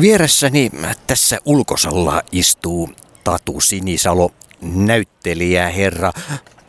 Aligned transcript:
Vieressäni 0.00 0.70
tässä 1.06 1.38
ulkosalla 1.44 2.22
istuu 2.32 2.90
Tatu 3.24 3.60
Sinisalo, 3.60 4.30
näyttelijä 4.62 5.68
herra. 5.68 6.12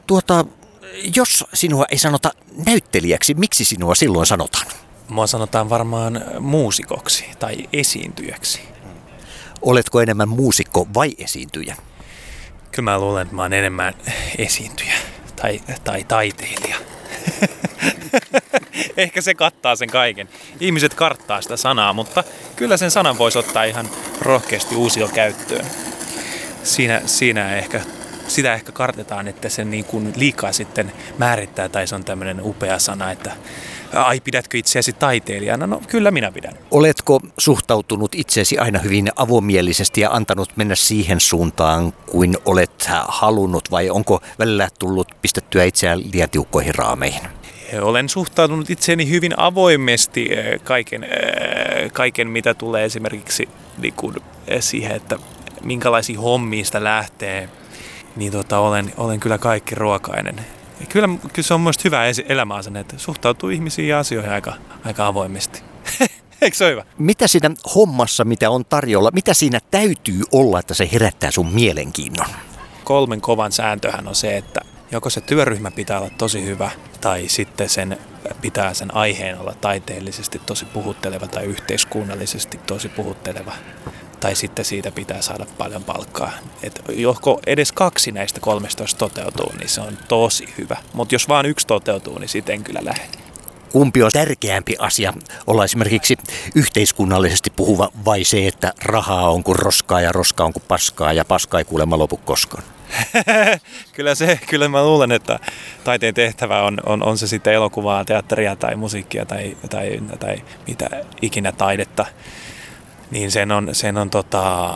Tuota, 0.07 0.45
jos 1.15 1.45
sinua 1.53 1.85
ei 1.91 1.97
sanota 1.97 2.31
näyttelijäksi, 2.65 3.33
miksi 3.33 3.65
sinua 3.65 3.95
silloin 3.95 4.25
sanotaan? 4.25 4.67
Mua 5.09 5.27
sanotaan 5.27 5.69
varmaan 5.69 6.21
muusikoksi 6.39 7.25
tai 7.39 7.57
esiintyjäksi. 7.73 8.61
Oletko 9.61 10.01
enemmän 10.01 10.29
muusikko 10.29 10.87
vai 10.93 11.15
esiintyjä? 11.17 11.75
Kyllä 12.71 12.91
mä 12.91 12.99
luulen, 12.99 13.21
että 13.21 13.35
mä 13.35 13.41
oon 13.41 13.53
enemmän 13.53 13.93
esiintyjä 14.37 14.93
tai, 15.35 15.61
tai 15.83 16.03
taiteilija. 16.03 16.75
Ehkä 18.97 19.21
se 19.21 19.33
kattaa 19.33 19.75
sen 19.75 19.89
kaiken. 19.89 20.29
Ihmiset 20.59 20.93
karttaa 20.93 21.41
sitä 21.41 21.57
sanaa, 21.57 21.93
mutta 21.93 22.23
kyllä 22.55 22.77
sen 22.77 22.91
sanan 22.91 23.17
voisi 23.17 23.39
ottaa 23.39 23.63
ihan 23.63 23.89
rohkeasti 24.21 24.75
uusio 24.75 25.07
käyttöön. 25.07 25.65
Siinä, 26.63 27.01
siinä 27.05 27.55
ehkä, 27.55 27.81
sitä 28.27 28.53
ehkä 28.53 28.71
kartetaan, 28.71 29.27
että 29.27 29.49
se 29.49 29.65
niin 29.65 29.85
kuin 29.85 30.13
liikaa 30.15 30.51
sitten 30.51 30.91
määrittää 31.17 31.69
tai 31.69 31.87
se 31.87 31.95
on 31.95 32.05
tämmöinen 32.05 32.41
upea 32.43 32.79
sana, 32.79 33.11
että 33.11 33.31
ai 33.93 34.19
pidätkö 34.19 34.57
itseäsi 34.57 34.93
taiteilijana? 34.93 35.67
No 35.67 35.81
kyllä 35.87 36.11
minä 36.11 36.31
pidän. 36.31 36.53
Oletko 36.71 37.19
suhtautunut 37.37 38.15
itseesi 38.15 38.57
aina 38.57 38.79
hyvin 38.79 39.09
avomielisesti 39.15 40.01
ja 40.01 40.09
antanut 40.11 40.49
mennä 40.55 40.75
siihen 40.75 41.19
suuntaan 41.19 41.91
kuin 41.91 42.37
olet 42.45 42.89
halunnut 43.07 43.71
vai 43.71 43.89
onko 43.89 44.21
välillä 44.39 44.69
tullut 44.79 45.07
pistettyä 45.21 45.63
itseään 45.63 45.99
liian 46.13 46.29
tiukkoihin 46.29 46.75
raameihin? 46.75 47.21
Olen 47.81 48.09
suhtautunut 48.09 48.69
itseeni 48.69 49.09
hyvin 49.09 49.39
avoimesti 49.39 50.29
eh, 50.31 50.61
kaiken, 50.63 51.03
eh, 51.03 51.91
kaiken 51.93 52.27
mitä 52.27 52.53
tulee 52.53 52.85
esimerkiksi 52.85 53.49
niin 53.77 53.93
kuin 53.93 54.15
eh, 54.47 54.61
siihen, 54.61 54.95
että 54.95 55.17
minkälaisia 55.63 56.19
hommia 56.19 56.65
sitä 56.65 56.83
lähtee, 56.83 57.49
niin 58.15 58.31
tota, 58.31 58.59
olen, 58.59 58.93
olen 58.97 59.19
kyllä 59.19 59.37
kaikki 59.37 59.75
ruokainen. 59.75 60.35
Ja 60.79 60.85
kyllä, 60.85 61.07
kyllä 61.07 61.47
se 61.47 61.53
on 61.53 61.61
myös 61.61 61.83
hyvä 61.83 62.01
elämäasenne, 62.27 62.79
että 62.79 62.97
suhtautuu 62.97 63.49
ihmisiin 63.49 63.87
ja 63.87 63.99
asioihin 63.99 64.31
aika, 64.31 64.53
aika 64.85 65.07
avoimesti. 65.07 65.61
Eikö 66.41 66.57
se 66.57 66.63
ole 66.63 66.71
hyvä? 66.71 66.85
Mitä 66.97 67.27
siinä 67.27 67.51
hommassa, 67.75 68.25
mitä 68.25 68.49
on 68.49 68.65
tarjolla, 68.65 69.11
mitä 69.11 69.33
siinä 69.33 69.59
täytyy 69.71 70.21
olla, 70.31 70.59
että 70.59 70.73
se 70.73 70.89
herättää 70.91 71.31
sun 71.31 71.53
mielenkiinnon? 71.53 72.27
Kolmen 72.83 73.21
kovan 73.21 73.51
sääntöhän 73.51 74.07
on 74.07 74.15
se, 74.15 74.37
että 74.37 74.61
joko 74.91 75.09
se 75.09 75.21
työryhmä 75.21 75.71
pitää 75.71 75.99
olla 75.99 76.11
tosi 76.17 76.45
hyvä, 76.45 76.71
tai 77.01 77.27
sitten 77.27 77.69
sen 77.69 77.97
pitää 78.41 78.73
sen 78.73 78.95
aiheen 78.95 79.39
olla 79.39 79.53
taiteellisesti 79.61 80.41
tosi 80.45 80.65
puhutteleva 80.65 81.27
tai 81.27 81.45
yhteiskunnallisesti 81.45 82.59
tosi 82.67 82.89
puhutteleva 82.89 83.53
tai 84.19 84.35
sitten 84.35 84.65
siitä 84.65 84.91
pitää 84.91 85.21
saada 85.21 85.45
paljon 85.57 85.83
palkkaa. 85.83 86.31
Et 86.63 86.81
joko 86.89 87.39
edes 87.47 87.71
kaksi 87.71 88.11
näistä 88.11 88.39
13 88.39 88.97
toteutuu, 88.97 89.51
niin 89.59 89.69
se 89.69 89.81
on 89.81 89.97
tosi 90.07 90.53
hyvä. 90.57 90.77
Mutta 90.93 91.15
jos 91.15 91.27
vain 91.27 91.45
yksi 91.45 91.67
toteutuu, 91.67 92.17
niin 92.17 92.29
sitten 92.29 92.55
en 92.55 92.63
kyllä 92.63 92.79
lähde. 92.83 93.03
Kumpi 93.71 94.03
on 94.03 94.11
tärkeämpi 94.13 94.75
asia 94.79 95.13
olla 95.47 95.65
esimerkiksi 95.65 96.17
yhteiskunnallisesti 96.55 97.49
puhuva 97.55 97.89
vai 98.05 98.23
se, 98.23 98.47
että 98.47 98.73
rahaa 98.83 99.29
on 99.29 99.43
kuin 99.43 99.59
roskaa 99.59 100.01
ja 100.01 100.11
roskaa 100.11 100.45
on 100.45 100.53
kuin 100.53 100.63
paskaa 100.67 101.13
ja 101.13 101.25
paskaa 101.25 101.59
ei 101.59 101.65
kuulemma 101.65 101.97
lopu 101.97 102.17
koskaan? 102.17 102.63
kyllä, 103.95 104.15
se, 104.15 104.39
kyllä 104.49 104.67
mä 104.67 104.83
luulen, 104.83 105.11
että 105.11 105.39
taiteen 105.83 106.13
tehtävä 106.13 106.61
on, 106.61 106.77
on, 106.85 107.03
on 107.03 107.17
se 107.17 107.27
sitten 107.27 107.53
elokuvaa, 107.53 108.05
teatteria 108.05 108.55
tai 108.55 108.75
musiikkia 108.75 109.25
tai, 109.25 109.57
tai, 109.69 109.99
tai 110.19 110.41
mitä 110.67 110.89
ikinä 111.21 111.51
taidetta 111.51 112.05
niin 113.11 113.31
sen 113.31 113.51
on, 113.51 113.69
sen 113.71 113.97
on 113.97 114.09
tota, 114.09 114.73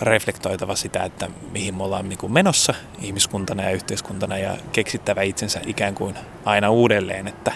reflektoitava 0.00 0.76
sitä, 0.76 1.02
että 1.02 1.28
mihin 1.52 1.74
me 1.74 1.82
ollaan 1.82 2.08
niin 2.08 2.18
kuin 2.18 2.32
menossa 2.32 2.74
ihmiskuntana 3.00 3.62
ja 3.62 3.70
yhteiskuntana 3.70 4.38
ja 4.38 4.56
keksittävä 4.72 5.22
itsensä 5.22 5.60
ikään 5.66 5.94
kuin 5.94 6.14
aina 6.44 6.70
uudelleen, 6.70 7.28
että, 7.28 7.52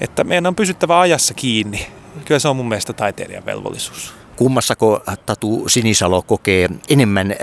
että 0.00 0.24
meidän 0.24 0.46
on 0.46 0.54
pysyttävä 0.54 1.00
ajassa 1.00 1.34
kiinni. 1.34 1.86
Kyllä 2.24 2.38
se 2.38 2.48
on 2.48 2.56
mun 2.56 2.68
mielestä 2.68 2.92
taiteilijan 2.92 3.46
velvollisuus. 3.46 4.14
Kummassako 4.36 5.02
Tatu 5.26 5.68
Sinisalo 5.68 6.22
kokee 6.22 6.68
enemmän 6.88 7.36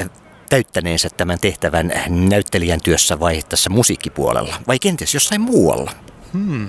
täyttäneensä 0.50 1.10
tämän 1.10 1.40
tehtävän 1.40 1.94
näyttelijän 2.10 2.82
työssä 2.82 3.20
vai 3.20 3.42
tässä 3.50 3.70
musiikkipuolella 3.70 4.56
vai 4.68 4.80
kenties 4.80 5.14
jossain 5.14 5.42
muualla? 5.42 5.92
Hmm. 6.34 6.68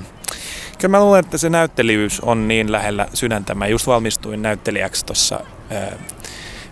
Kyllä 0.78 0.92
mä 0.92 1.00
luulen, 1.00 1.20
että 1.20 1.38
se 1.38 1.50
näyttelijyys 1.50 2.20
on 2.20 2.48
niin 2.48 2.72
lähellä 2.72 3.06
sydäntä. 3.14 3.54
Mä 3.54 3.66
just 3.66 3.86
valmistuin 3.86 4.42
näyttelijäksi 4.42 5.06
tuossa 5.06 5.40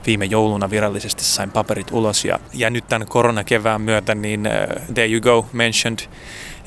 viime 0.07 0.25
jouluna 0.25 0.71
virallisesti 0.71 1.25
sain 1.25 1.51
paperit 1.51 1.91
ulos 1.93 2.25
ja, 2.25 2.39
ja 2.55 2.71
nyt 2.71 2.89
tämän 2.89 3.09
koronakevään 3.09 3.81
myötä, 3.81 4.15
niin 4.15 4.41
uh, 4.41 4.95
there 4.95 5.11
you 5.13 5.21
go, 5.21 5.47
mentioned, 5.53 5.99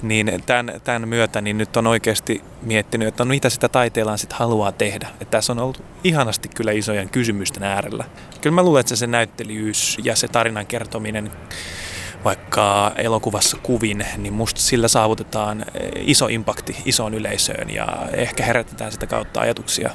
niin 0.01 0.43
tämän, 0.45 0.81
tämän 0.83 1.07
myötä 1.07 1.41
niin 1.41 1.57
nyt 1.57 1.77
on 1.77 1.87
oikeasti 1.87 2.41
miettinyt, 2.61 3.07
että 3.07 3.25
no 3.25 3.29
mitä 3.29 3.49
sitä 3.49 3.69
taiteellaan 3.69 4.17
sitten 4.17 4.39
haluaa 4.39 4.71
tehdä. 4.71 5.07
Että 5.21 5.31
tässä 5.31 5.53
on 5.53 5.59
ollut 5.59 5.83
ihanasti 6.03 6.49
kyllä 6.49 6.71
isojen 6.71 7.09
kysymysten 7.09 7.63
äärellä. 7.63 8.03
Kyllä 8.41 8.53
mä 8.53 8.63
luulen, 8.63 8.79
että 8.79 8.95
se 8.95 9.07
näyttelijyys 9.07 9.97
ja 10.03 10.15
se 10.15 10.27
tarinan 10.27 10.67
kertominen 10.67 11.31
vaikka 12.23 12.91
elokuvassa 12.95 13.57
kuvin, 13.63 14.05
niin 14.17 14.33
musta 14.33 14.61
sillä 14.61 14.87
saavutetaan 14.87 15.65
iso 15.95 16.27
impakti 16.27 16.75
isoon 16.85 17.13
yleisöön 17.13 17.69
ja 17.73 17.87
ehkä 18.13 18.43
herätetään 18.43 18.91
sitä 18.91 19.07
kautta 19.07 19.39
ajatuksia. 19.39 19.89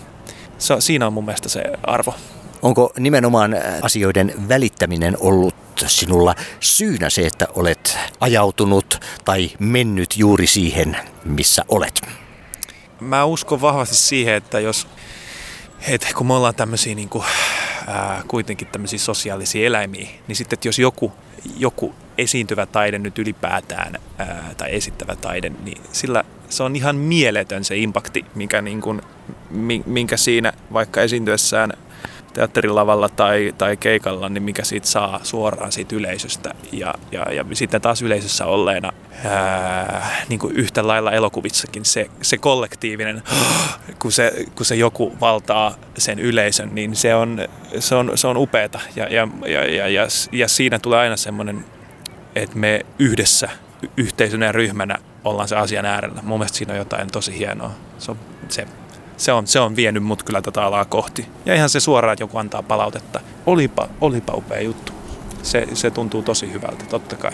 Se, 0.59 0.75
siinä 0.79 1.07
on 1.07 1.13
mun 1.13 1.25
mielestä 1.25 1.49
se 1.49 1.63
arvo. 1.83 2.15
Onko 2.63 2.93
nimenomaan 2.99 3.57
asioiden 3.83 4.35
välittäminen 4.49 5.17
ollut 5.21 5.55
sinulla 5.87 6.35
syynä 6.61 7.11
se, 7.11 7.27
että 7.27 7.47
olet 7.55 7.99
ajautunut 8.21 9.01
tai 9.25 9.51
mennyt 9.59 10.17
juuri 10.17 10.47
siihen, 10.47 10.97
missä 11.25 11.65
olet? 11.69 12.01
Mä 13.01 13.25
uskon 13.25 13.61
vahvasti 13.61 13.95
siihen, 13.95 14.35
että 14.35 14.61
jos 14.61 14.87
että 15.89 16.07
kun 16.15 16.27
me 16.27 16.35
ollaan 16.35 16.55
tämmöisiä 16.55 16.95
niin 16.95 17.09
kuin, 17.09 17.25
ää, 17.87 18.23
kuitenkin 18.29 18.69
tämmöisiä 18.69 18.99
sosiaalisia 18.99 19.67
eläimiä, 19.67 20.09
niin 20.29 20.37
sitten 20.37 20.57
että 20.57 20.69
jos 20.69 20.79
joku, 20.79 21.13
joku 21.57 21.95
esiintyvä 22.19 22.67
taide 22.67 22.99
nyt 22.99 23.19
ylipäätään 23.19 23.95
ää, 24.19 24.55
tai 24.57 24.75
esittävä 24.75 25.17
taide, 25.17 25.53
niin 25.65 25.83
sillä 25.93 26.25
se 26.49 26.63
on 26.63 26.77
ihan 26.77 26.97
mieletön 26.97 27.65
se 27.65 27.77
impakti, 27.77 28.25
minkä, 28.35 28.63
niin 28.63 28.81
kuin, 28.81 29.03
minkä 29.87 30.17
siinä 30.17 30.53
vaikka 30.73 31.03
esiintyessään 31.03 31.73
teatterilavalla 32.35 33.09
tai, 33.09 33.55
tai 33.59 33.77
keikalla, 33.77 34.29
niin 34.29 34.43
mikä 34.43 34.65
siitä 34.65 34.87
saa 34.87 35.21
suoraan 35.23 35.73
siitä 35.73 35.97
yleisöstä. 35.97 36.55
Ja, 36.73 36.95
ja, 37.13 37.33
ja 37.33 37.45
sitten 37.53 37.81
taas 37.81 38.03
yleisössä 38.03 38.47
olleena 38.47 38.93
ää, 39.25 40.17
niin 40.29 40.39
kuin 40.39 40.57
yhtä 40.57 40.87
lailla 40.87 41.13
elokuvissakin 41.13 41.85
se, 41.85 42.11
se 42.23 42.39
kollektiivinen, 42.39 43.23
kun 44.03 44.13
se, 44.13 44.33
kun 44.55 44.67
se 44.67 44.75
joku 44.75 45.17
valtaa 45.21 45.75
sen 45.99 46.19
yleisön, 46.19 46.75
niin 46.75 46.97
se 46.97 47.15
on, 47.15 47.49
se 47.79 47.95
on, 47.95 48.13
se 48.15 48.27
on 48.27 48.37
upeeta. 48.37 48.81
Ja, 48.97 49.05
ja, 49.05 49.29
ja, 49.47 49.65
ja, 49.65 49.89
ja, 49.89 50.07
ja 50.33 50.49
siinä 50.49 50.79
tulee 50.79 50.99
aina 50.99 51.17
semmoinen, 51.17 51.65
että 52.35 52.59
me 52.59 52.87
yhdessä 52.99 53.49
yhteisönä 53.97 54.47
ja 54.47 54.53
ryhmänä 54.53 54.97
ollaan 55.25 55.49
se 55.49 55.57
asian 55.57 55.87
äärellä. 55.87 56.23
Mun 56.23 56.39
mielestä 56.39 56.59
siinä 56.59 56.73
on 56.73 56.79
jotain 56.79 57.11
tosi 57.11 57.39
hienoa. 57.39 57.71
Se 57.99 58.11
on 58.11 58.19
se 58.49 58.67
se 59.17 59.33
on, 59.33 59.47
se 59.47 59.61
on 59.61 59.77
vienyt 59.77 60.03
mut 60.03 60.23
kyllä 60.23 60.43
tätä 60.43 60.65
alaa 60.65 60.85
kohti. 60.85 61.27
Ja 61.47 61.55
ihan 61.55 61.69
se 61.69 61.81
suoraan, 61.81 62.13
että 62.13 62.23
joku 62.23 62.39
antaa 62.39 62.63
palautetta. 62.63 63.21
Olipa, 63.47 63.89
olipa 64.01 64.33
upea 64.35 64.61
juttu. 64.61 64.93
Se, 65.43 65.67
se 65.75 65.91
tuntuu 65.91 66.23
tosi 66.23 66.53
hyvältä, 66.53 66.85
totta 66.85 67.17
kai. 67.17 67.33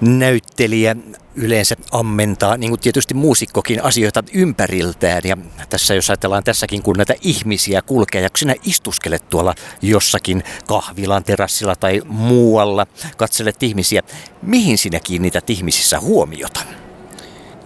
Näyttelijä 0.00 0.96
yleensä 1.34 1.76
ammentaa, 1.92 2.56
niin 2.56 2.70
kuin 2.70 2.80
tietysti 2.80 3.14
muusikkokin, 3.14 3.84
asioita 3.84 4.22
ympäriltään. 4.32 5.22
Ja 5.24 5.36
tässä 5.70 5.94
jos 5.94 6.10
ajatellaan 6.10 6.44
tässäkin, 6.44 6.82
kun 6.82 6.96
näitä 6.96 7.14
ihmisiä 7.20 7.82
kulkee, 7.82 8.20
ja 8.22 8.30
kun 8.30 8.38
sinä 8.38 8.54
istuskelet 8.64 9.28
tuolla 9.28 9.54
jossakin 9.82 10.42
kahvilan 10.66 11.24
terassilla 11.24 11.76
tai 11.76 12.02
muualla, 12.06 12.86
katselet 13.16 13.62
ihmisiä, 13.62 14.02
mihin 14.42 14.78
sinä 14.78 15.00
kiinnität 15.00 15.50
ihmisissä 15.50 16.00
huomiota? 16.00 16.60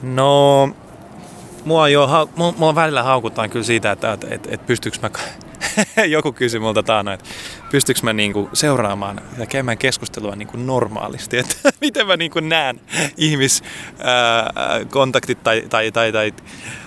No, 0.02 0.70
mua, 1.64 1.88
jo, 1.88 2.28
mua, 2.36 2.54
mua 2.58 2.74
välillä 2.74 3.02
haukutaan 3.02 3.50
kyllä 3.50 3.64
siitä, 3.64 3.92
että, 3.92 4.12
että, 4.12 4.26
että, 4.30 4.48
että 4.52 4.66
pystyykö 4.66 4.98
mä, 5.02 5.10
joku 6.04 6.32
kysyi 6.32 6.60
multa 6.60 6.82
taana, 6.82 7.12
että 7.12 7.24
pystyykö 7.72 8.00
mä 8.02 8.12
niinku 8.12 8.50
seuraamaan 8.52 9.20
ja 9.38 9.46
käymään 9.46 9.78
keskustelua 9.78 10.36
niinku 10.36 10.56
normaalisti, 10.56 11.38
että 11.38 11.56
miten 11.80 12.06
mä 12.06 12.16
niinku 12.16 12.40
näen 12.40 12.80
ihmiskontaktit 13.16 15.42
tai, 15.42 15.62
tai, 15.70 15.92
tai, 15.92 16.12
tai, 16.12 16.32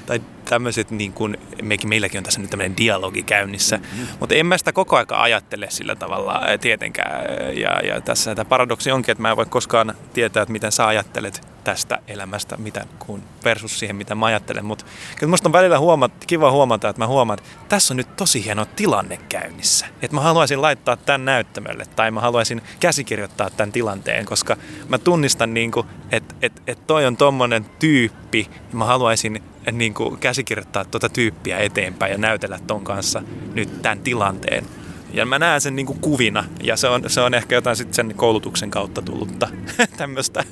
tai 0.05 0.21
tämmöiset, 0.45 0.91
niin 0.91 1.13
kuin, 1.13 1.37
meilläkin 1.85 2.17
on 2.17 2.23
tässä 2.23 2.41
nyt 2.41 2.49
tämmöinen 2.49 2.77
dialogi 2.77 3.23
käynnissä, 3.23 3.77
mm-hmm. 3.77 4.07
mutta 4.19 4.35
en 4.35 4.45
mä 4.45 4.57
sitä 4.57 4.71
koko 4.71 4.97
aika 4.97 5.21
ajattele 5.21 5.67
sillä 5.69 5.95
tavalla 5.95 6.41
tietenkään. 6.61 7.25
Ja, 7.57 7.87
ja 7.87 8.01
tässä 8.01 8.35
tämä 8.35 8.45
paradoksi 8.45 8.91
onkin, 8.91 9.11
että 9.11 9.21
mä 9.21 9.31
en 9.31 9.37
voi 9.37 9.45
koskaan 9.45 9.93
tietää, 10.13 10.43
että 10.43 10.51
miten 10.51 10.71
sä 10.71 10.87
ajattelet 10.87 11.47
tästä 11.63 11.99
elämästä 12.07 12.57
mitä, 12.57 12.85
kuin 12.99 13.23
versus 13.43 13.79
siihen, 13.79 13.95
mitä 13.95 14.15
mä 14.15 14.25
ajattelen. 14.25 14.65
Mutta 14.65 14.85
musta 15.27 15.49
on 15.49 15.53
välillä 15.53 15.79
huomata, 15.79 16.15
kiva 16.27 16.51
huomata, 16.51 16.89
että 16.89 17.01
mä 17.01 17.07
huomaan, 17.07 17.39
että 17.39 17.51
tässä 17.69 17.93
on 17.93 17.97
nyt 17.97 18.15
tosi 18.15 18.45
hieno 18.45 18.65
tilanne 18.65 19.17
käynnissä. 19.29 19.85
Että 20.01 20.15
mä 20.15 20.21
haluaisin 20.21 20.61
laittaa 20.61 20.72
tämän 20.75 21.25
näyttämölle 21.25 21.85
tai 21.95 22.11
mä 22.11 22.21
haluaisin 22.21 22.61
käsikirjoittaa 22.79 23.49
tämän 23.49 23.71
tilanteen, 23.71 24.25
koska 24.25 24.57
mä 24.89 24.97
tunnistan, 24.97 25.53
niin 25.53 25.71
kuin, 25.71 25.87
että, 26.11 26.35
että, 26.41 26.61
että 26.67 26.83
toi 26.87 27.05
on 27.05 27.17
tommonen 27.17 27.65
tyyppi 27.79 28.49
ja 28.71 28.77
mä 28.77 28.85
haluaisin 28.85 29.43
niin 29.71 29.93
kuin 29.93 30.17
käsikirjoittaa 30.17 30.85
tuota 30.85 31.09
tyyppiä 31.09 31.57
eteenpäin 31.57 32.11
ja 32.11 32.17
näytellä 32.17 32.59
ton 32.67 32.83
kanssa 32.83 33.23
nyt 33.53 33.81
tämän 33.81 33.99
tilanteen. 33.99 34.65
Ja 35.13 35.25
mä 35.25 35.39
näen 35.39 35.61
sen 35.61 35.75
niin 35.75 35.85
kuin 35.85 35.99
kuvina, 35.99 36.43
ja 36.63 36.77
se 36.77 36.87
on, 36.87 37.03
se 37.07 37.21
on 37.21 37.33
ehkä 37.33 37.55
jotain 37.55 37.75
sitten 37.75 37.93
sen 37.93 38.13
koulutuksen 38.15 38.71
kautta 38.71 39.01
tullutta 39.01 39.47
tämmöistä 39.97 40.43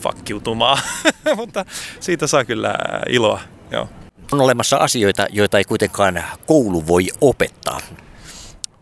fakkiutumaa, 0.00 0.78
mutta 1.36 1.64
siitä 2.00 2.26
saa 2.26 2.44
kyllä 2.44 2.74
iloa. 3.08 3.40
Joo. 3.70 3.88
On 4.32 4.40
olemassa 4.40 4.76
asioita, 4.76 5.26
joita 5.30 5.58
ei 5.58 5.64
kuitenkaan 5.64 6.24
koulu 6.46 6.86
voi 6.86 7.06
opettaa. 7.20 7.80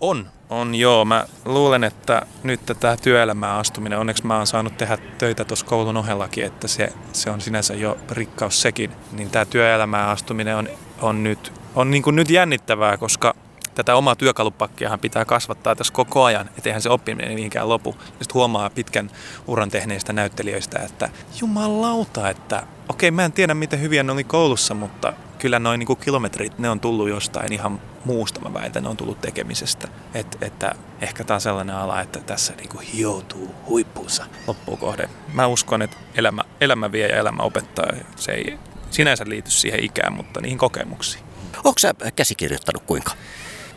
On, 0.00 0.26
on 0.54 0.74
joo. 0.74 1.04
Mä 1.04 1.24
luulen, 1.44 1.84
että 1.84 2.26
nyt 2.42 2.60
tämä 2.80 2.96
työelämään 2.96 3.58
astuminen, 3.58 3.98
onneksi 3.98 4.26
mä 4.26 4.36
oon 4.36 4.46
saanut 4.46 4.76
tehdä 4.76 4.98
töitä 5.18 5.44
tuossa 5.44 5.66
koulun 5.66 5.96
ohellakin, 5.96 6.44
että 6.44 6.68
se, 6.68 6.92
se 7.12 7.30
on 7.30 7.40
sinänsä 7.40 7.74
jo 7.74 7.98
rikkaus 8.10 8.62
sekin. 8.62 8.90
Niin 9.12 9.30
tämä 9.30 9.44
työelämään 9.44 10.08
astuminen 10.08 10.56
on, 10.56 10.68
on 11.00 11.22
nyt, 11.22 11.52
on 11.74 11.90
niin 11.90 12.02
kuin 12.02 12.16
nyt 12.16 12.30
jännittävää, 12.30 12.96
koska 12.96 13.34
tätä 13.74 13.94
omaa 13.94 14.16
työkalupakkiahan 14.16 15.00
pitää 15.00 15.24
kasvattaa 15.24 15.76
tässä 15.76 15.92
koko 15.92 16.24
ajan, 16.24 16.50
eihän 16.64 16.82
se 16.82 16.90
oppiminen 16.90 17.34
mihinkään 17.34 17.68
lopu. 17.68 17.94
Ja 17.98 18.04
sitten 18.10 18.34
huomaa 18.34 18.70
pitkän 18.70 19.10
uran 19.46 19.70
tehneistä 19.70 20.12
näyttelijöistä, 20.12 20.78
että 20.78 21.08
jumalauta, 21.40 22.28
että 22.28 22.62
okei 22.88 23.10
mä 23.10 23.24
en 23.24 23.32
tiedä 23.32 23.54
miten 23.54 23.80
hyviä 23.80 24.02
ne 24.02 24.12
oli 24.12 24.24
koulussa, 24.24 24.74
mutta 24.74 25.12
kyllä 25.44 25.58
noin 25.58 25.78
niin 25.78 25.96
kilometrit, 25.96 26.58
ne 26.58 26.70
on 26.70 26.80
tullut 26.80 27.08
jostain 27.08 27.52
ihan 27.52 27.80
muusta, 28.04 28.40
mä 28.40 28.54
väitän, 28.54 28.82
ne 28.82 28.88
on 28.88 28.96
tullut 28.96 29.20
tekemisestä. 29.20 29.88
Et, 30.14 30.38
että 30.40 30.74
ehkä 31.00 31.24
tämä 31.24 31.34
on 31.34 31.40
sellainen 31.40 31.76
ala, 31.76 32.00
että 32.00 32.20
tässä 32.20 32.52
niin 32.56 32.68
kuin 32.68 32.86
hioutuu 32.86 33.54
huippuunsa 33.68 34.24
loppuun 34.46 34.78
kohden. 34.78 35.08
Mä 35.32 35.46
uskon, 35.46 35.82
että 35.82 35.96
elämä, 36.14 36.44
elämä 36.60 36.92
vie 36.92 37.08
ja 37.08 37.16
elämä 37.16 37.42
opettaa. 37.42 37.86
Se 38.16 38.32
ei 38.32 38.58
sinänsä 38.90 39.24
liity 39.28 39.50
siihen 39.50 39.84
ikään, 39.84 40.12
mutta 40.12 40.40
niihin 40.40 40.58
kokemuksiin. 40.58 41.24
Onko 41.56 41.78
sä 41.78 41.94
käsikirjoittanut 42.16 42.82
kuinka? 42.82 43.12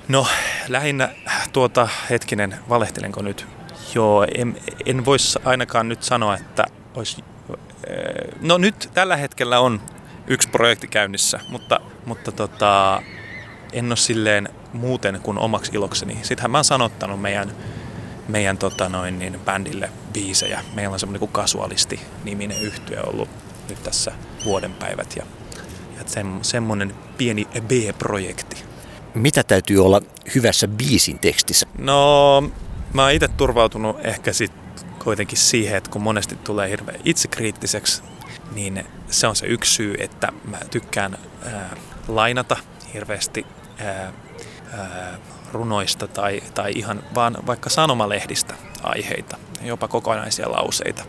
No 0.07 0.27
lähinnä 0.67 1.09
tuota, 1.53 1.87
hetkinen, 2.09 2.55
valehtelenko 2.69 3.21
nyt? 3.21 3.47
Joo, 3.95 4.27
en, 4.35 4.57
en 4.85 5.05
voisi 5.05 5.39
ainakaan 5.45 5.89
nyt 5.89 6.03
sanoa, 6.03 6.35
että 6.35 6.63
olisi... 6.95 7.23
No 8.41 8.57
nyt 8.57 8.89
tällä 8.93 9.17
hetkellä 9.17 9.59
on 9.59 9.81
yksi 10.27 10.49
projekti 10.49 10.87
käynnissä, 10.87 11.39
mutta, 11.49 11.79
mutta 12.05 12.31
tota, 12.31 13.01
en 13.73 13.87
ole 13.87 13.95
silleen 13.95 14.49
muuten 14.73 15.19
kuin 15.23 15.37
omaksi 15.37 15.71
ilokseni. 15.73 16.19
Sittenhän 16.21 16.51
mä 16.51 16.57
oon 16.57 16.65
sanottanut 16.65 17.21
meidän, 17.21 17.51
meidän 18.27 18.57
tota 18.57 18.89
noin, 18.89 19.19
niin, 19.19 19.39
bändille 19.45 19.89
biisejä. 20.13 20.61
Meillä 20.73 20.93
on 20.93 20.99
semmoinen 20.99 21.19
kuin 21.19 21.31
Kasualisti-niminen 21.31 22.61
yhtye 22.61 22.99
ollut 23.01 23.29
nyt 23.69 23.83
tässä 23.83 24.11
vuodenpäivät 24.45 25.15
ja, 25.15 25.25
ja 25.97 26.03
semmoinen 26.41 26.95
pieni 27.17 27.47
B-projekti. 27.67 28.63
Mitä 29.13 29.43
täytyy 29.43 29.85
olla 29.85 30.01
hyvässä 30.35 30.67
biisin 30.67 31.19
tekstissä? 31.19 31.67
No, 31.77 32.41
mä 32.93 33.03
oon 33.03 33.11
itse 33.11 33.27
turvautunut 33.27 34.05
ehkä 34.05 34.33
sit 34.33 34.51
kuitenkin 35.03 35.37
siihen, 35.37 35.77
että 35.77 35.89
kun 35.89 36.01
monesti 36.01 36.35
tulee 36.35 36.69
hirveän 36.69 36.99
itsekriittiseksi, 37.05 38.03
niin 38.51 38.85
se 39.09 39.27
on 39.27 39.35
se 39.35 39.45
yksi 39.45 39.73
syy, 39.73 39.95
että 39.99 40.27
mä 40.43 40.57
tykkään 40.71 41.17
ää, 41.45 41.75
lainata 42.07 42.57
hirveästi 42.93 43.45
ää, 43.77 44.13
ää, 44.77 45.17
runoista 45.53 46.07
tai, 46.07 46.41
tai 46.53 46.71
ihan 46.75 47.03
vaan 47.15 47.37
vaikka 47.47 47.69
sanomalehdistä 47.69 48.53
aiheita, 48.83 49.37
jopa 49.61 49.87
kokonaisia 49.87 50.51
lauseita 50.51 51.03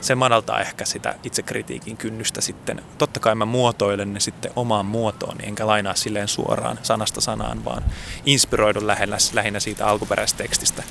se 0.00 0.14
madaltaa 0.14 0.60
ehkä 0.60 0.84
sitä 0.84 1.14
itsekritiikin 1.24 1.96
kynnystä 1.96 2.40
sitten. 2.40 2.82
Totta 2.98 3.20
kai 3.20 3.34
mä 3.34 3.44
muotoilen 3.44 4.14
ne 4.14 4.20
sitten 4.20 4.52
omaan 4.56 4.86
muotoon, 4.86 5.36
enkä 5.42 5.66
lainaa 5.66 5.94
silleen 5.94 6.28
suoraan 6.28 6.78
sanasta 6.82 7.20
sanaan, 7.20 7.64
vaan 7.64 7.84
inspiroidun 8.26 8.86
lähinnä, 8.86 9.60
siitä 9.60 9.86
alkuperäisestä 9.86 10.42
tekstistä. 10.42 10.82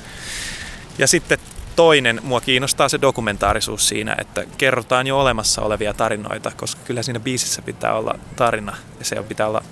Ja 0.98 1.06
sitten 1.06 1.38
toinen, 1.78 2.20
mua 2.24 2.40
kiinnostaa 2.40 2.88
se 2.88 3.00
dokumentaarisuus 3.00 3.88
siinä, 3.88 4.16
että 4.18 4.44
kerrotaan 4.58 5.06
jo 5.06 5.20
olemassa 5.20 5.62
olevia 5.62 5.94
tarinoita, 5.94 6.52
koska 6.56 6.80
kyllä 6.84 7.02
siinä 7.02 7.20
biisissä 7.20 7.62
pitää 7.62 7.94
olla 7.94 8.18
tarina 8.36 8.76
ja 8.98 9.04
se 9.04 9.22
pitää 9.22 9.46
olla 9.46 9.62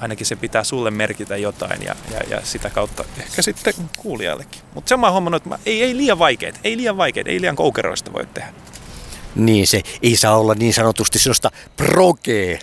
ainakin 0.00 0.26
se 0.26 0.36
pitää 0.36 0.64
sulle 0.64 0.90
merkitä 0.90 1.36
jotain 1.36 1.82
ja, 1.82 1.94
ja, 2.10 2.20
ja 2.30 2.40
sitä 2.44 2.70
kautta 2.70 3.04
ehkä 3.18 3.42
sitten 3.42 3.74
kuulijallekin. 3.96 4.60
Mutta 4.74 4.88
se 4.88 4.96
mä 4.96 5.10
huomannut, 5.10 5.42
että 5.42 5.48
mä, 5.48 5.58
ei, 5.66 5.82
ei 5.82 5.96
liian 5.96 6.18
vaikeet, 6.18 6.60
ei 6.64 6.76
liian 6.76 6.96
vaikeet, 6.96 7.26
ei 7.26 7.40
liian 7.40 7.56
koukeroista 7.56 8.12
voi 8.12 8.26
tehdä. 8.34 8.52
Niin, 9.36 9.66
se 9.66 9.80
ei 10.02 10.16
saa 10.16 10.38
olla 10.38 10.54
niin 10.54 10.74
sanotusti 10.74 11.18
sellaista 11.18 11.50
progee. 11.76 12.58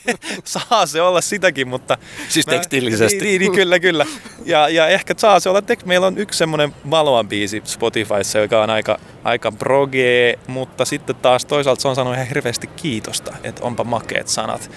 saa 0.44 0.86
se 0.86 1.02
olla 1.02 1.20
sitäkin, 1.20 1.68
mutta... 1.68 1.98
Siis 2.28 2.46
tekstillisesti. 2.46 3.18
Mä, 3.18 3.24
niin, 3.24 3.40
niin, 3.40 3.52
kyllä, 3.52 3.80
kyllä. 3.80 4.06
Ja, 4.44 4.68
ja 4.68 4.86
ehkä 4.88 5.14
saa 5.16 5.40
se 5.40 5.48
olla, 5.48 5.60
tek- 5.60 5.86
meillä 5.86 6.06
on 6.06 6.18
yksi 6.18 6.38
semmoinen 6.38 6.74
valoan 6.90 7.28
biisi 7.28 7.62
Spotifyssa, 7.64 8.38
joka 8.38 8.62
on 8.62 8.70
aika, 8.70 8.98
aika 9.24 9.52
progee, 9.52 10.38
mutta 10.46 10.84
sitten 10.84 11.16
taas 11.16 11.44
toisaalta 11.44 11.82
se 11.82 11.88
on 11.88 11.94
sanonut 11.94 12.16
ihan 12.16 12.28
hirveästi 12.28 12.66
kiitosta, 12.66 13.36
että 13.42 13.64
onpa 13.64 13.84
makeet 13.84 14.28
sanat. 14.28 14.70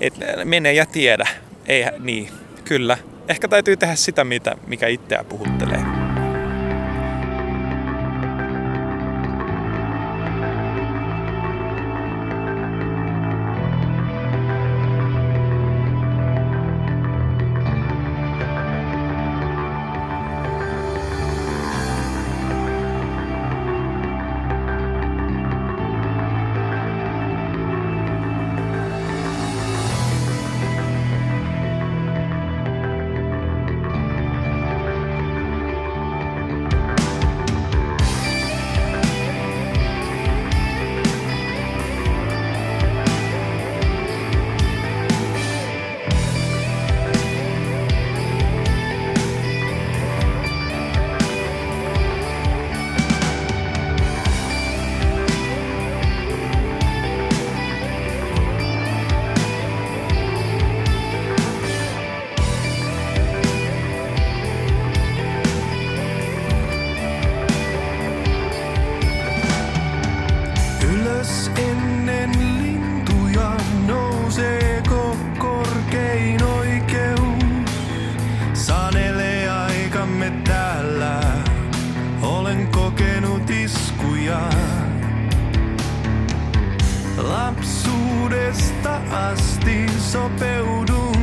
Et 0.00 0.14
mene 0.44 0.72
ja 0.72 0.86
tiedä. 0.86 1.28
Ei, 1.66 1.84
niin, 1.98 2.28
kyllä. 2.64 2.98
Ehkä 3.28 3.48
täytyy 3.48 3.76
tehdä 3.76 3.94
sitä, 3.94 4.24
mitä, 4.24 4.56
mikä 4.66 4.86
itseä 4.86 5.24
puhuttelee. 5.24 6.05
Lapsuudesta 87.28 89.02
asti 89.10 89.86
sopeudun. 90.12 91.15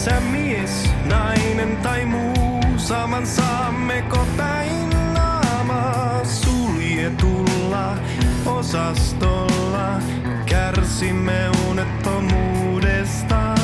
Kyseessä 0.00 0.20
mies, 0.20 0.90
nainen 1.04 1.76
tai 1.76 2.04
muu, 2.04 2.62
saman 2.76 3.26
saammeko 3.26 4.26
päin 4.36 4.90
naamaa 5.14 6.24
suljetulla 6.24 7.96
osastolla. 8.46 10.00
Kärsimme 10.46 11.50
unettomuudesta, 11.70 13.54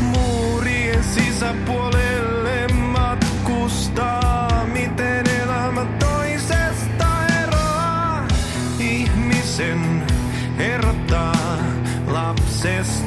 muurien 0.00 1.04
sisäpuolelle 1.04 2.68
matkustaa. 2.72 4.66
Miten 4.72 5.24
elämä 5.42 5.86
toisesta 5.98 7.06
eroaa, 7.42 8.28
ihmisen 8.78 10.06
erottaa 10.58 11.58
lapsestaan. 12.06 12.97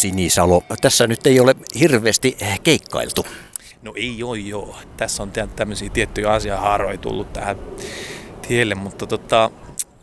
Sinisalo. 0.00 0.62
Tässä 0.80 1.06
nyt 1.06 1.26
ei 1.26 1.40
ole 1.40 1.54
hirveästi 1.80 2.36
keikkailtu. 2.62 3.26
No 3.82 3.92
ei 3.96 4.18
joo 4.18 4.34
joo. 4.34 4.76
Tässä 4.96 5.22
on 5.22 5.32
tämmöisiä 5.56 5.90
tiettyjä 5.90 6.30
asiahaaroja 6.30 6.98
tullut 6.98 7.32
tähän 7.32 7.56
tielle, 8.48 8.74
mutta 8.74 9.06
tota, 9.06 9.50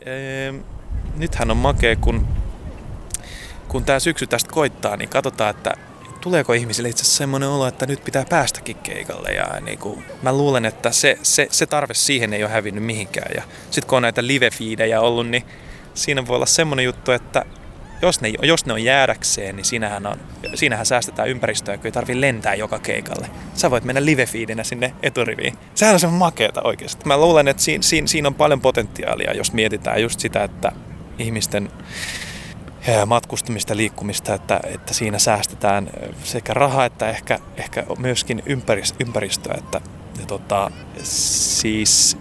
ee, 0.06 0.54
nythän 1.16 1.52
on 1.52 1.58
makea, 1.58 1.96
kun, 1.96 2.28
kun 3.68 3.84
tämä 3.84 4.00
syksy 4.00 4.28
tästä 4.28 4.54
koittaa, 4.54 4.98
niin 4.98 5.10
katsotaan, 5.10 5.50
että 5.50 5.74
tuleeko 6.22 6.54
ihmisille 6.54 6.90
itse 6.90 7.02
asiassa 7.02 7.18
semmoinen 7.18 7.50
olo, 7.50 7.68
että 7.68 7.86
nyt 7.86 8.04
pitää 8.04 8.26
päästäkin 8.30 8.76
keikalle. 8.76 9.30
Ja 9.30 9.62
niin 9.62 9.80
kuin, 9.80 10.04
mä 10.22 10.34
luulen, 10.34 10.66
että 10.66 10.92
se, 10.92 11.18
se, 11.24 11.48
se 11.52 11.66
tarve 11.66 11.94
siihen 11.94 12.34
ei 12.34 12.44
ole 12.44 12.52
hävinnyt 12.52 12.84
mihinkään. 12.84 13.32
Ja 13.36 13.44
sitten 13.64 13.90
kun 13.90 13.96
on 13.96 14.02
näitä 14.02 14.28
live-fiidejä 14.28 15.02
ollut, 15.02 15.28
niin 15.28 15.44
siinä 15.94 16.28
voi 16.28 16.36
olla 16.36 16.46
semmoinen 16.46 16.86
juttu, 16.86 17.12
että 17.12 17.46
jos 18.02 18.22
ne, 18.22 18.34
jos 18.42 18.66
ne 18.66 18.74
on 18.74 18.84
jäädäkseen, 18.84 19.56
niin 19.56 19.66
siinähän, 19.66 20.06
on, 20.06 20.20
siinähän 20.56 20.86
säästetään 20.86 21.30
ympäristöä, 21.30 21.78
kun 21.78 21.86
ei 21.86 21.92
tarvi 21.92 22.22
lentää 22.22 22.56
joka 22.56 22.80
keikalle. 22.80 23.30
Sä 23.54 23.72
voit 23.72 23.84
mennä 23.84 24.06
live 24.06 24.28
sinne 24.64 24.94
eturiviin. 25.04 25.54
Sehän 25.76 25.94
on 25.94 26.00
se 26.00 26.08
makeeta 26.08 26.62
oikeasti. 26.64 27.06
Mä 27.06 27.18
luulen, 27.18 27.48
että 27.48 27.64
siinä, 27.64 27.82
siinä, 27.82 28.08
siinä 28.08 28.28
on 28.28 28.36
paljon 28.36 28.62
potentiaalia, 28.62 29.34
jos 29.34 29.54
mietitään 29.54 30.02
just 30.02 30.20
sitä, 30.20 30.44
että 30.44 30.72
ihmisten 31.20 31.70
matkustamista, 33.06 33.78
liikkumista, 33.78 34.34
että, 34.34 34.60
että 34.64 34.94
siinä 34.94 35.20
säästetään 35.20 35.90
sekä 36.24 36.54
rahaa 36.54 36.86
että 36.86 37.10
ehkä, 37.10 37.40
ehkä 37.58 37.84
myöskin 37.98 38.44
ympäris- 38.46 38.96
ympäristöä. 39.00 39.56
Että, 39.58 39.82
ja 40.20 40.26
tota, 40.26 40.72
siis 41.04 42.18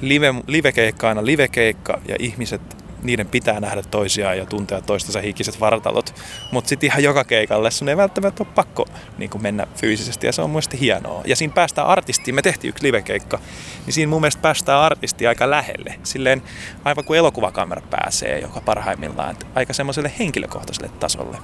live, 0.00 0.34
livekeikka 0.46 1.08
aina 1.08 1.24
livekeikka 1.24 2.00
ja 2.08 2.16
ihmiset, 2.18 2.83
niiden 3.04 3.28
pitää 3.28 3.60
nähdä 3.60 3.82
toisiaan 3.82 4.38
ja 4.38 4.46
tuntea 4.46 4.80
toistensa 4.80 5.20
hikiset 5.20 5.60
vartalot. 5.60 6.14
Mutta 6.52 6.68
sitten 6.68 6.86
ihan 6.86 7.02
joka 7.02 7.24
keikalle 7.24 7.70
sun 7.70 7.88
ei 7.88 7.96
välttämättä 7.96 8.44
ole 8.44 8.52
pakko 8.54 8.86
niin 9.18 9.30
mennä 9.40 9.66
fyysisesti 9.76 10.26
ja 10.26 10.32
se 10.32 10.42
on 10.42 10.50
mun 10.50 10.62
hienoa. 10.80 11.22
Ja 11.26 11.36
siinä 11.36 11.54
päästään 11.54 11.86
artistiin, 11.86 12.34
me 12.34 12.42
tehtiin 12.42 12.68
yksi 12.68 12.84
livekeikka, 12.84 13.38
niin 13.86 13.94
siinä 13.94 14.10
mun 14.10 14.20
mielestä 14.20 14.42
päästään 14.42 14.80
artistiin 14.80 15.28
aika 15.28 15.50
lähelle. 15.50 15.94
Silleen 16.02 16.42
aivan 16.84 17.04
kuin 17.04 17.18
elokuvakamera 17.18 17.82
pääsee 17.90 18.38
joka 18.38 18.60
parhaimmillaan, 18.60 19.30
että 19.30 19.46
aika 19.54 19.72
semmoiselle 19.72 20.12
henkilökohtaiselle 20.18 20.90
tasolle. 21.00 21.38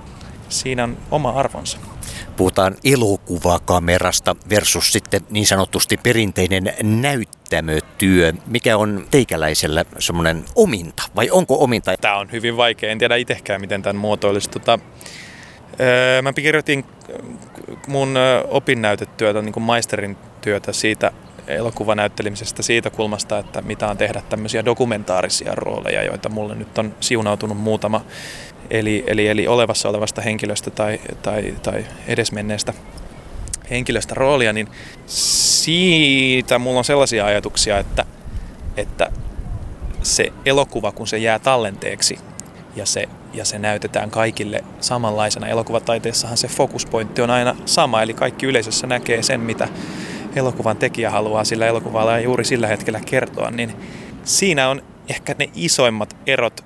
Siinä 0.48 0.84
on 0.84 0.96
oma 1.10 1.30
arvonsa. 1.30 1.78
Puhutaan 2.36 2.76
elokuvakamerasta 2.84 4.36
versus 4.50 4.92
sitten 4.92 5.20
niin 5.30 5.46
sanotusti 5.46 5.96
perinteinen 5.96 6.74
näyttämötyö. 7.50 8.32
Mikä 8.46 8.76
on 8.76 9.06
teikäläisellä 9.10 9.84
semmoinen 9.98 10.44
ominta 10.54 11.02
vai 11.16 11.30
onko 11.30 11.64
ominta? 11.64 11.96
Tämä 12.00 12.18
on 12.18 12.32
hyvin 12.32 12.56
vaikea, 12.56 12.90
en 12.90 12.98
tiedä 12.98 13.16
itsekään 13.16 13.60
miten 13.60 13.82
tämän 13.82 13.96
muotoilisi. 13.96 14.50
Tota, 14.50 14.78
öö, 15.80 16.22
mä 16.22 16.32
kirjoitin 16.32 16.84
mun 17.86 18.14
opinnäytetyötä, 18.48 19.42
niin 19.42 19.52
kuin 19.52 19.64
maisterin 19.64 20.16
työtä 20.40 20.72
siitä 20.72 21.12
elokuvanäyttelemisestä 21.46 22.62
siitä 22.62 22.90
kulmasta, 22.90 23.38
että 23.38 23.62
mitä 23.62 23.88
on 23.88 23.96
tehdä 23.96 24.22
tämmöisiä 24.28 24.64
dokumentaarisia 24.64 25.52
rooleja, 25.54 26.02
joita 26.02 26.28
mulle 26.28 26.54
nyt 26.54 26.78
on 26.78 26.94
siunautunut 27.00 27.58
muutama 27.58 28.04
eli, 28.70 29.04
eli, 29.06 29.28
eli 29.28 29.46
olevassa 29.46 29.88
olevasta 29.88 30.20
henkilöstä 30.22 30.70
tai, 30.70 31.00
tai, 31.22 31.54
tai 31.62 31.84
edesmenneestä 32.06 32.74
henkilöstä 33.70 34.14
roolia, 34.14 34.52
niin 34.52 34.68
siitä 35.06 36.58
mulla 36.58 36.78
on 36.78 36.84
sellaisia 36.84 37.26
ajatuksia, 37.26 37.78
että, 37.78 38.04
että 38.76 39.12
se 40.02 40.32
elokuva, 40.44 40.92
kun 40.92 41.06
se 41.06 41.18
jää 41.18 41.38
tallenteeksi 41.38 42.18
ja 42.76 42.86
se, 42.86 43.08
ja 43.34 43.44
se 43.44 43.58
näytetään 43.58 44.10
kaikille 44.10 44.64
samanlaisena. 44.80 45.46
Elokuvataiteessahan 45.46 46.36
se 46.36 46.48
fokuspointti 46.48 47.22
on 47.22 47.30
aina 47.30 47.56
sama, 47.66 48.02
eli 48.02 48.14
kaikki 48.14 48.46
yleisössä 48.46 48.86
näkee 48.86 49.22
sen, 49.22 49.40
mitä 49.40 49.68
elokuvan 50.36 50.76
tekijä 50.76 51.10
haluaa 51.10 51.44
sillä 51.44 51.66
elokuvalla 51.66 52.12
ja 52.12 52.20
juuri 52.20 52.44
sillä 52.44 52.66
hetkellä 52.66 53.00
kertoa, 53.06 53.50
niin 53.50 53.72
siinä 54.24 54.68
on 54.68 54.82
ehkä 55.08 55.34
ne 55.38 55.50
isoimmat 55.54 56.16
erot 56.26 56.64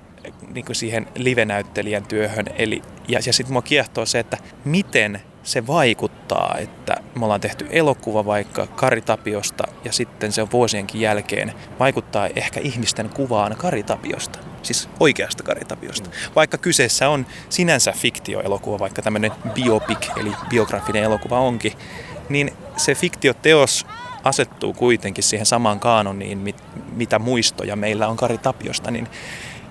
niin 0.53 0.65
kuin 0.65 0.75
siihen 0.75 1.07
livenäyttelijän 1.15 2.05
työhön. 2.05 2.45
Eli, 2.57 2.81
ja, 3.07 3.19
ja 3.25 3.33
sitten 3.33 3.53
mua 3.53 3.61
kiehtoo 3.61 4.05
se, 4.05 4.19
että 4.19 4.37
miten 4.65 5.21
se 5.45 5.67
vaikuttaa, 5.67 6.55
että 6.59 6.95
me 7.15 7.25
ollaan 7.25 7.41
tehty 7.41 7.67
elokuva 7.69 8.25
vaikka 8.25 8.67
Kari 8.67 9.01
Tapiosta 9.01 9.63
ja 9.83 9.93
sitten 9.93 10.31
se 10.31 10.41
on 10.41 10.51
vuosienkin 10.51 11.01
jälkeen 11.01 11.53
vaikuttaa 11.79 12.27
ehkä 12.35 12.59
ihmisten 12.59 13.09
kuvaan 13.09 13.55
Kari 13.57 13.83
Tapiosta. 13.83 14.39
Siis 14.63 14.89
oikeasta 14.99 15.43
Kari 15.43 15.65
Tapiosta. 15.65 16.09
Vaikka 16.35 16.57
kyseessä 16.57 17.09
on 17.09 17.25
sinänsä 17.49 17.91
fiktioelokuva, 17.91 18.79
vaikka 18.79 19.01
tämmöinen 19.01 19.31
biopic 19.53 20.09
eli 20.17 20.31
biografinen 20.49 21.03
elokuva 21.03 21.39
onkin, 21.39 21.73
niin 22.29 22.51
se 22.77 22.95
fiktioteos 22.95 23.85
asettuu 24.23 24.73
kuitenkin 24.73 25.23
siihen 25.23 25.45
samaan 25.45 25.79
kaanoniin, 25.79 26.37
mit, 26.37 26.63
mitä 26.91 27.19
muistoja 27.19 27.75
meillä 27.75 28.07
on 28.07 28.17
Kari 28.17 28.37
Tapiosta, 28.37 28.91
niin 28.91 29.07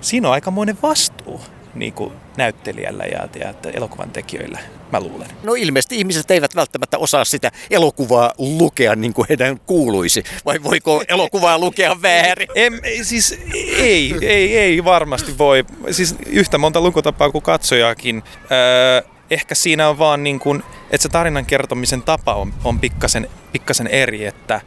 siinä 0.00 0.28
on 0.28 0.34
aikamoinen 0.34 0.78
vastuu 0.82 1.40
niin 1.74 1.92
kuin 1.92 2.12
näyttelijällä 2.36 3.04
ja, 3.04 3.28
ja 3.40 3.54
elokuvan 3.72 4.10
tekijöillä, 4.10 4.58
mä 4.92 5.00
luulen. 5.00 5.28
No 5.42 5.54
ilmeisesti 5.54 5.96
ihmiset 5.98 6.30
eivät 6.30 6.56
välttämättä 6.56 6.98
osaa 6.98 7.24
sitä 7.24 7.52
elokuvaa 7.70 8.32
lukea 8.38 8.96
niin 8.96 9.14
kuin 9.14 9.26
heidän 9.28 9.60
kuuluisi. 9.60 10.24
Vai 10.44 10.62
voiko 10.62 11.04
elokuvaa 11.08 11.58
lukea 11.58 12.02
väärin? 12.02 12.48
En, 12.54 12.80
siis 13.02 13.38
ei, 13.76 14.14
ei, 14.22 14.58
ei 14.58 14.84
varmasti 14.84 15.38
voi. 15.38 15.64
Siis 15.90 16.16
yhtä 16.26 16.58
monta 16.58 16.80
lukutapaa 16.80 17.30
kuin 17.30 17.42
katsojakin. 17.42 18.22
Öö, 18.50 19.10
ehkä 19.30 19.54
siinä 19.54 19.88
on 19.88 19.98
vaan 19.98 20.24
niin 20.24 20.40
kuin, 20.40 20.62
että 20.90 21.02
se 21.02 21.08
tarinan 21.08 21.46
kertomisen 21.46 22.02
tapa 22.02 22.34
on, 22.34 22.54
on 22.64 22.80
pikkasen, 22.80 23.28
pikkasen 23.52 23.86
eri, 23.86 24.26
että 24.26 24.60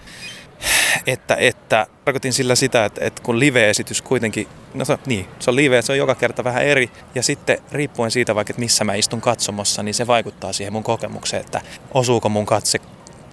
että, 1.07 1.35
että 1.35 1.87
tarkoitin 2.05 2.33
sillä 2.33 2.55
sitä, 2.55 2.85
että, 2.85 3.05
että 3.05 3.23
kun 3.23 3.39
live-esitys 3.39 4.01
kuitenkin, 4.01 4.47
no 4.73 4.85
se, 4.85 4.97
niin, 5.05 5.27
se 5.39 5.49
on 5.49 5.55
live, 5.55 5.81
se 5.81 5.91
on 5.91 5.97
joka 5.97 6.15
kerta 6.15 6.43
vähän 6.43 6.63
eri, 6.63 6.91
ja 7.15 7.23
sitten 7.23 7.57
riippuen 7.71 8.11
siitä 8.11 8.35
vaikka, 8.35 8.51
että 8.51 8.59
missä 8.59 8.83
mä 8.83 8.93
istun 8.93 9.21
katsomossa, 9.21 9.83
niin 9.83 9.93
se 9.93 10.07
vaikuttaa 10.07 10.53
siihen 10.53 10.73
mun 10.73 10.83
kokemukseen, 10.83 11.41
että 11.45 11.61
osuuko 11.93 12.29
mun 12.29 12.45
katse 12.45 12.79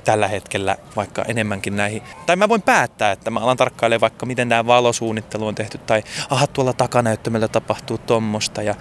tällä 0.04 0.28
hetkellä 0.28 0.76
vaikka 0.96 1.22
enemmänkin 1.22 1.76
näihin. 1.76 2.02
Tai 2.26 2.36
mä 2.36 2.48
voin 2.48 2.62
päättää, 2.62 3.12
että 3.12 3.30
mä 3.30 3.40
alan 3.40 3.56
tarkkailemaan 3.56 4.00
vaikka 4.00 4.26
miten 4.26 4.48
nämä 4.48 4.66
valosuunnittelu 4.66 5.46
on 5.46 5.54
tehty 5.54 5.78
tai 5.78 6.02
aha 6.30 6.46
tuolla 6.46 6.72
takanäyttämällä 6.72 7.48
tapahtuu 7.48 7.98
tuommoista 7.98 8.62
ja 8.62 8.74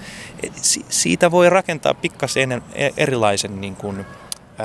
e, 0.43 0.48
siitä 0.89 1.32
voi 1.32 1.50
rakentaa 1.50 1.93
pikkasen 1.93 2.52
e, 2.52 2.89
erilaisen 2.98 3.62
niin 3.62 3.76
kuin, 3.76 4.06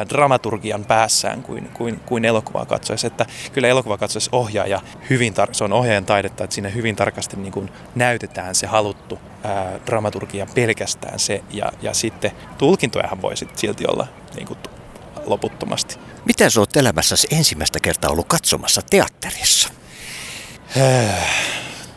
dramaturgian 0.08 0.84
päässään 0.84 1.42
kuin, 1.42 1.68
kuin, 1.74 2.00
kuin 2.00 2.24
elokuvaa 2.24 2.66
katsoessa. 2.66 3.06
Että 3.06 3.26
kyllä 3.52 3.68
elokuvaa 3.68 3.98
katsoessa 3.98 4.30
ohjaaja 4.32 4.80
hyvin 5.10 5.34
tar- 5.34 5.54
se 5.54 5.64
on 5.64 5.72
ohjaajan 5.72 6.04
taidetta, 6.04 6.44
että 6.44 6.54
siinä 6.54 6.68
hyvin 6.68 6.96
tarkasti 6.96 7.36
niin 7.36 7.52
kuin 7.52 7.70
näytetään 7.94 8.54
se 8.54 8.66
haluttu 8.66 9.18
ää, 9.44 9.78
dramaturgia 9.86 10.46
pelkästään 10.54 11.18
se 11.18 11.42
ja, 11.50 11.72
ja 11.82 11.94
sitten 11.94 12.30
tulkintojahan 12.58 13.22
voi 13.22 13.36
sit 13.36 13.58
silti 13.58 13.84
olla 13.88 14.06
niin 14.34 14.46
kuin 14.46 14.58
loputtomasti. 15.26 15.96
Miten 16.24 16.50
sä 16.50 16.60
oot 16.60 16.76
elämässäsi 16.76 17.28
ensimmäistä 17.30 17.80
kertaa 17.80 18.10
ollut 18.10 18.28
katsomassa 18.28 18.82
teatterissa? 18.90 19.68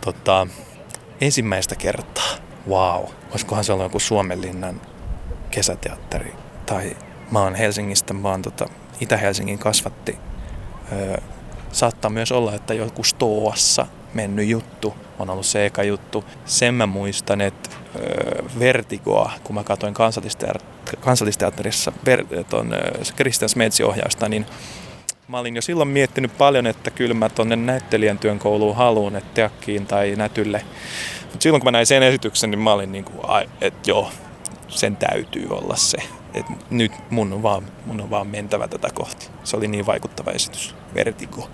tota, 0.02 0.48
ensimmäistä 1.22 1.76
kertaa. 1.76 2.32
Wow. 2.70 3.06
Olisikohan 3.32 3.64
se 3.64 3.74
ollut 3.74 3.86
joku 3.86 4.00
Suomenlinnan 4.00 4.82
kesäteatteri 5.52 6.34
tai 6.66 6.98
mä 7.32 7.40
oon 7.40 7.56
Helsingistä, 7.56 8.14
mä 8.14 8.30
oon 8.30 8.42
tota 8.42 8.66
Itä-Helsingin 9.00 9.60
kasvatti. 9.60 10.18
Öö, 10.92 11.18
saattaa 11.72 12.12
myös 12.12 12.32
olla, 12.32 12.56
että 12.56 12.74
joku 12.74 13.04
Stoassa 13.04 13.88
mennyt 14.14 14.48
juttu 14.48 14.94
on 15.20 15.30
ollut 15.30 15.46
se 15.46 15.66
eka 15.66 15.84
juttu. 15.84 16.24
Sen 16.46 16.74
mä 16.74 16.86
muistan, 16.86 17.42
että 17.42 17.70
öö, 17.96 18.44
Vertigoa, 18.60 19.32
kun 19.44 19.56
mä 19.56 19.64
katsoin 19.64 19.94
kansallisteatter- 19.94 20.98
kansallisteatterissa 21.00 21.92
ver- 22.06 22.44
ton, 22.50 22.74
öö, 22.74 23.02
Christian 23.16 23.50
Smetsin 23.50 23.86
ohjausta, 23.86 24.30
niin 24.30 24.46
mä 25.28 25.40
olin 25.40 25.56
jo 25.56 25.62
silloin 25.62 25.90
miettinyt 25.90 26.38
paljon, 26.38 26.68
että 26.68 26.92
kyllä 26.92 27.14
mä 27.14 27.30
tonne 27.30 27.56
näyttelijän 27.56 28.20
työn 28.20 28.40
kouluun 28.40 28.76
haluan, 28.76 29.16
että 29.16 29.34
teakkiin 29.34 29.86
tai 29.86 30.14
nätylle. 30.16 30.66
Mutta 31.24 31.44
silloin 31.44 31.62
kun 31.62 31.68
mä 31.68 31.72
näin 31.72 31.86
sen 31.86 32.04
esityksen, 32.04 32.52
niin 32.52 32.60
mä 32.60 32.74
olin 32.74 32.92
niin 32.92 33.04
kuin, 33.04 33.48
että 33.62 33.92
joo, 33.92 34.12
sen 34.68 34.96
täytyy 34.98 35.48
olla 35.50 35.76
se 35.76 35.98
et 36.34 36.46
nyt 36.70 36.92
mun 37.10 37.34
on, 37.34 37.44
vaan, 37.44 37.64
mun 37.86 38.02
on 38.02 38.10
vaan 38.10 38.28
mentävä 38.28 38.68
tätä 38.68 38.90
kohti. 38.94 39.30
Se 39.44 39.58
oli 39.58 39.68
niin 39.68 39.86
vaikuttava 39.86 40.32
esitys, 40.32 40.76
Vertigo. 40.96 41.50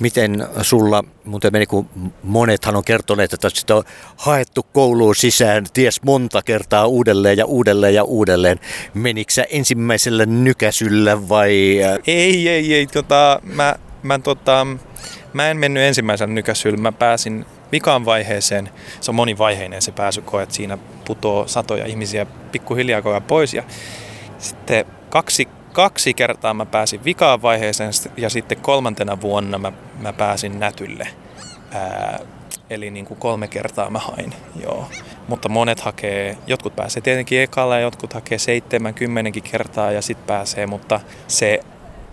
Miten 0.00 0.46
sulla, 0.62 1.04
muuten 1.24 1.52
meni 1.52 1.66
kun 1.66 1.88
monethan 2.22 2.76
on 2.76 2.84
kertoneet, 2.84 3.32
että 3.32 3.48
sitä 3.48 3.76
on 3.76 3.84
haettu 4.16 4.62
kouluun 4.62 5.16
sisään 5.16 5.66
ties 5.72 6.02
monta 6.02 6.42
kertaa 6.42 6.86
uudelleen 6.86 7.38
ja 7.38 7.44
uudelleen 7.44 7.94
ja 7.94 8.04
uudelleen. 8.04 8.60
Menikö 8.94 9.32
sä 9.32 9.46
ensimmäisellä 9.50 10.26
nykäsyllä 10.26 11.28
vai? 11.28 11.78
Ei, 12.06 12.48
ei, 12.48 12.74
ei. 12.74 12.86
Tota, 12.86 13.40
mä, 13.44 13.74
mä, 14.02 14.18
tota, 14.18 14.66
mä 15.32 15.50
en 15.50 15.56
mennyt 15.56 15.82
ensimmäisellä 15.82 16.34
nykäsyllä. 16.34 16.76
Mä 16.76 16.92
pääsin 16.92 17.46
vikaan 17.72 18.04
vaiheeseen. 18.04 18.70
Se 19.00 19.10
on 19.10 19.14
monivaiheinen 19.14 19.82
se 19.82 19.92
pääsykoe, 19.92 20.42
että 20.42 20.54
siinä 20.54 20.78
putoo 21.04 21.46
satoja 21.46 21.86
ihmisiä 21.86 22.26
pikkuhiljaa 22.52 23.02
koko 23.02 23.20
pois. 23.20 23.54
Ja 23.54 23.62
sitten 24.38 24.84
kaksi, 25.10 25.48
kaksi 25.72 26.14
kertaa 26.14 26.54
mä 26.54 26.66
pääsin 26.66 27.04
vikaan 27.04 27.42
vaiheeseen 27.42 27.92
ja 28.16 28.30
sitten 28.30 28.60
kolmantena 28.60 29.20
vuonna 29.20 29.58
mä, 29.58 29.72
mä 29.98 30.12
pääsin 30.12 30.60
nätylle. 30.60 31.08
Ää, 31.72 32.20
eli 32.70 32.90
niin 32.90 33.06
kuin 33.06 33.20
kolme 33.20 33.48
kertaa 33.48 33.90
mä 33.90 33.98
hain, 33.98 34.34
joo. 34.62 34.88
Mutta 35.28 35.48
monet 35.48 35.80
hakee, 35.80 36.38
jotkut 36.46 36.76
pääsee 36.76 37.02
tietenkin 37.02 37.40
ekalla 37.40 37.74
ja 37.74 37.80
jotkut 37.80 38.12
hakee 38.12 38.38
seitsemän, 38.38 38.94
kymmenenkin 38.94 39.42
kertaa 39.42 39.92
ja 39.92 40.02
sitten 40.02 40.26
pääsee, 40.26 40.66
mutta 40.66 41.00
se 41.28 41.60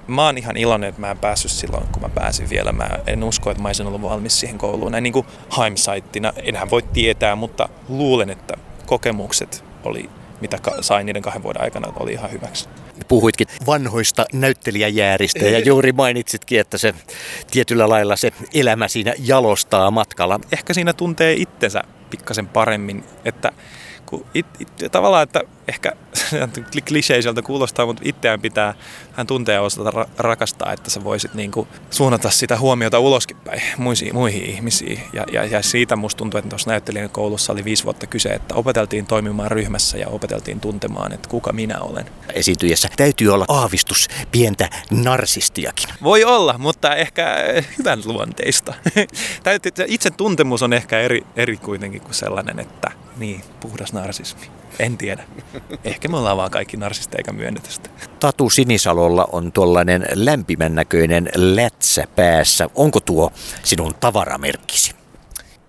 mä 0.08 0.26
oon 0.26 0.38
ihan 0.38 0.58
iloinen, 0.58 0.90
että 0.90 1.02
mä 1.02 1.12
en 1.12 1.18
päässyt 1.18 1.52
silloin, 1.52 1.88
kun 1.92 2.02
mä 2.02 2.10
pääsin 2.10 2.50
vielä. 2.50 2.72
Mä 2.72 2.90
en 3.08 3.24
usko, 3.24 3.52
että 3.52 3.62
mä 3.64 3.70
olisin 3.70 3.88
ollut 3.88 4.02
valmis 4.02 4.40
siihen 4.40 4.58
kouluun. 4.58 4.92
Näin 4.92 5.04
niin 5.04 5.14
kuin 5.14 5.26
hindsightina, 5.58 6.34
enhän 6.44 6.70
voi 6.70 6.82
tietää, 6.82 7.36
mutta 7.36 7.70
luulen, 7.90 8.30
että 8.30 8.54
kokemukset 8.86 9.64
oli, 9.84 10.10
mitä 10.42 10.58
sain 10.82 11.06
niiden 11.06 11.22
kahden 11.22 11.44
vuoden 11.44 11.62
aikana, 11.62 11.94
oli 12.00 12.12
ihan 12.12 12.32
hyväksi. 12.32 12.70
Puhuitkin 13.08 13.48
vanhoista 13.66 14.26
näyttelijäjääristä 14.34 15.46
ja 15.46 15.60
juuri 15.60 15.92
mainitsitkin, 15.92 16.60
että 16.60 16.78
se 16.78 16.94
tietyllä 17.52 17.90
lailla 17.90 18.16
se 18.16 18.32
elämä 18.54 18.88
siinä 18.88 19.14
jalostaa 19.20 19.92
matkalla. 19.92 20.40
Ehkä 20.52 20.74
siinä 20.74 20.94
tuntee 20.94 21.34
itsensä 21.34 21.84
pikkasen 22.10 22.48
paremmin, 22.48 23.04
että 23.26 23.52
kun 24.06 24.26
it, 24.34 24.46
it, 24.60 24.92
tavallaan, 24.92 25.24
että 25.24 25.42
ehkä 25.68 25.92
kliseiseltä 26.88 27.42
kuulostaa, 27.42 27.86
mutta 27.86 28.04
itseään 28.06 28.42
pitää 28.42 28.74
hän 29.14 29.28
tuntea 29.28 29.56
ja 29.56 29.62
osata 29.62 29.90
ra- 29.92 30.10
rakastaa, 30.18 30.74
että 30.74 30.90
sä 30.90 31.04
voisit 31.04 31.34
niinku 31.34 31.68
suunnata 31.90 32.30
sitä 32.30 32.58
huomiota 32.58 33.00
uloskin 33.00 33.38
päin 33.38 33.62
muisiin, 33.78 34.16
muihin 34.16 34.46
ihmisiin. 34.46 35.02
Ja, 35.14 35.26
ja, 35.32 35.46
ja 35.46 35.62
siitä 35.62 35.96
musta 35.96 36.18
tuntuu, 36.18 36.38
että 36.38 36.50
tuossa 36.50 36.70
näyttelijän 36.70 37.10
koulussa 37.10 37.54
oli 37.54 37.64
viisi 37.64 37.84
vuotta 37.84 38.08
kyse, 38.08 38.30
että 38.30 38.56
opeteltiin 38.56 39.06
toimimaan 39.06 39.52
ryhmässä 39.52 39.98
ja 39.98 40.08
opeteltiin 40.08 40.60
tuntemaan, 40.60 41.14
että 41.14 41.30
kuka 41.30 41.54
minä 41.54 41.80
olen. 41.80 42.06
Esiintyjessä 42.34 42.90
täytyy 42.98 43.30
olla 43.30 43.46
aavistus 43.48 44.08
pientä 44.32 44.70
narsistiakin. 44.92 45.90
Voi 46.04 46.24
olla, 46.24 46.58
mutta 46.58 46.96
ehkä 46.96 47.38
hyvän 47.78 48.02
luonteista. 48.06 48.74
Itse 49.88 50.10
tuntemus 50.10 50.64
on 50.64 50.74
ehkä 50.74 51.00
eri, 51.00 51.26
eri 51.36 51.58
kuitenkin 51.58 52.02
kuin 52.02 52.14
sellainen, 52.14 52.60
että 52.60 52.92
niin, 53.18 53.42
puhdas 53.60 53.94
narsismi. 53.94 54.42
En 54.80 54.98
tiedä. 54.98 55.24
Ehkä 55.84 56.08
me 56.08 56.18
ollaan 56.18 56.38
vaan 56.38 56.52
kaikki 56.52 56.78
narsisteja 56.78 57.20
eikä 57.20 57.32
myönnetä 57.32 57.70
sitä. 57.72 57.90
Tatu 58.20 58.50
Sinisalolla 58.50 59.28
on 59.32 59.52
tuollainen 59.52 60.06
lämpimän 60.14 60.76
näköinen 60.76 61.30
lätsä 61.36 62.04
päässä. 62.16 62.70
Onko 62.76 63.00
tuo 63.00 63.32
sinun 63.64 63.96
tavaramerkkisi? 64.00 64.96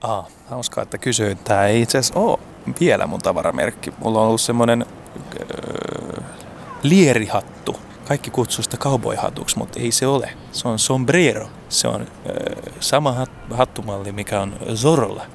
Aa, 0.02 0.26
hauskaa, 0.50 0.82
että 0.82 0.98
kysyit. 0.98 1.44
Tämä 1.44 1.66
ei 1.66 1.82
itse 1.82 1.98
asiassa 1.98 2.20
ole 2.20 2.38
vielä 2.80 3.06
mun 3.06 3.20
tavaramerkki. 3.20 3.92
Mulla 3.98 4.20
on 4.20 4.26
ollut 4.26 4.40
semmonen 4.40 4.86
öö, 5.40 6.22
lierihattu. 6.82 7.76
Kaikki 8.08 8.30
kutsuu 8.30 8.62
sitä 8.62 8.76
cowboyhatuksi, 8.76 9.58
mutta 9.58 9.80
ei 9.80 9.92
se 9.92 10.06
ole. 10.06 10.32
Se 10.52 10.68
on 10.68 10.78
sombrero. 10.78 11.48
Se 11.68 11.88
on 11.88 12.00
öö, 12.26 12.72
sama 12.80 13.12
hat, 13.12 13.30
hattumalli, 13.50 14.12
mikä 14.12 14.40
on 14.40 14.56
Zorrolla. 14.74 15.26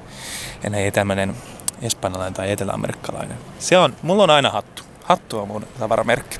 Ja 0.62 0.78
ei 0.78 0.90
tämmönen 0.90 1.34
espanjalainen 1.82 2.34
tai 2.34 2.50
eteläamerikkalainen. 2.50 3.38
Se 3.58 3.78
on, 3.78 3.96
mulla 4.02 4.22
on 4.22 4.30
aina 4.30 4.50
hattu. 4.50 4.82
Hattu 5.04 5.38
on 5.38 5.48
mun 5.48 5.66
tavaramerkki. 5.78 6.38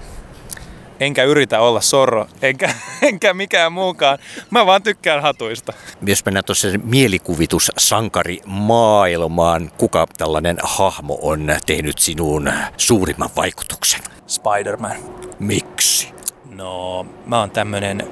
Enkä 1.01 1.25
yritä 1.25 1.61
olla 1.61 1.81
sorro, 1.81 2.29
enkä, 2.43 2.75
enkä 3.03 3.35
mikään 3.35 3.73
muukaan. 3.73 4.19
Mä 4.51 4.67
vaan 4.67 4.83
tykkään 4.83 5.23
hatuista. 5.23 5.73
Jos 6.03 6.25
mennään 6.25 6.45
tuossa 6.45 6.69
mielikuvitus 6.85 7.73
sankari 7.79 8.41
maailmaan, 8.47 9.71
kuka 9.79 10.07
tällainen 10.19 10.57
hahmo 10.63 11.19
on 11.23 11.47
tehnyt 11.67 11.99
sinuun 11.99 12.53
suurimman 12.77 13.31
vaikutuksen? 13.37 14.01
Spider-Man. 14.27 14.97
Miksi? 15.39 16.13
No, 16.51 17.07
mä 17.27 17.41
oon 17.41 17.51
tämmönen, 17.51 18.09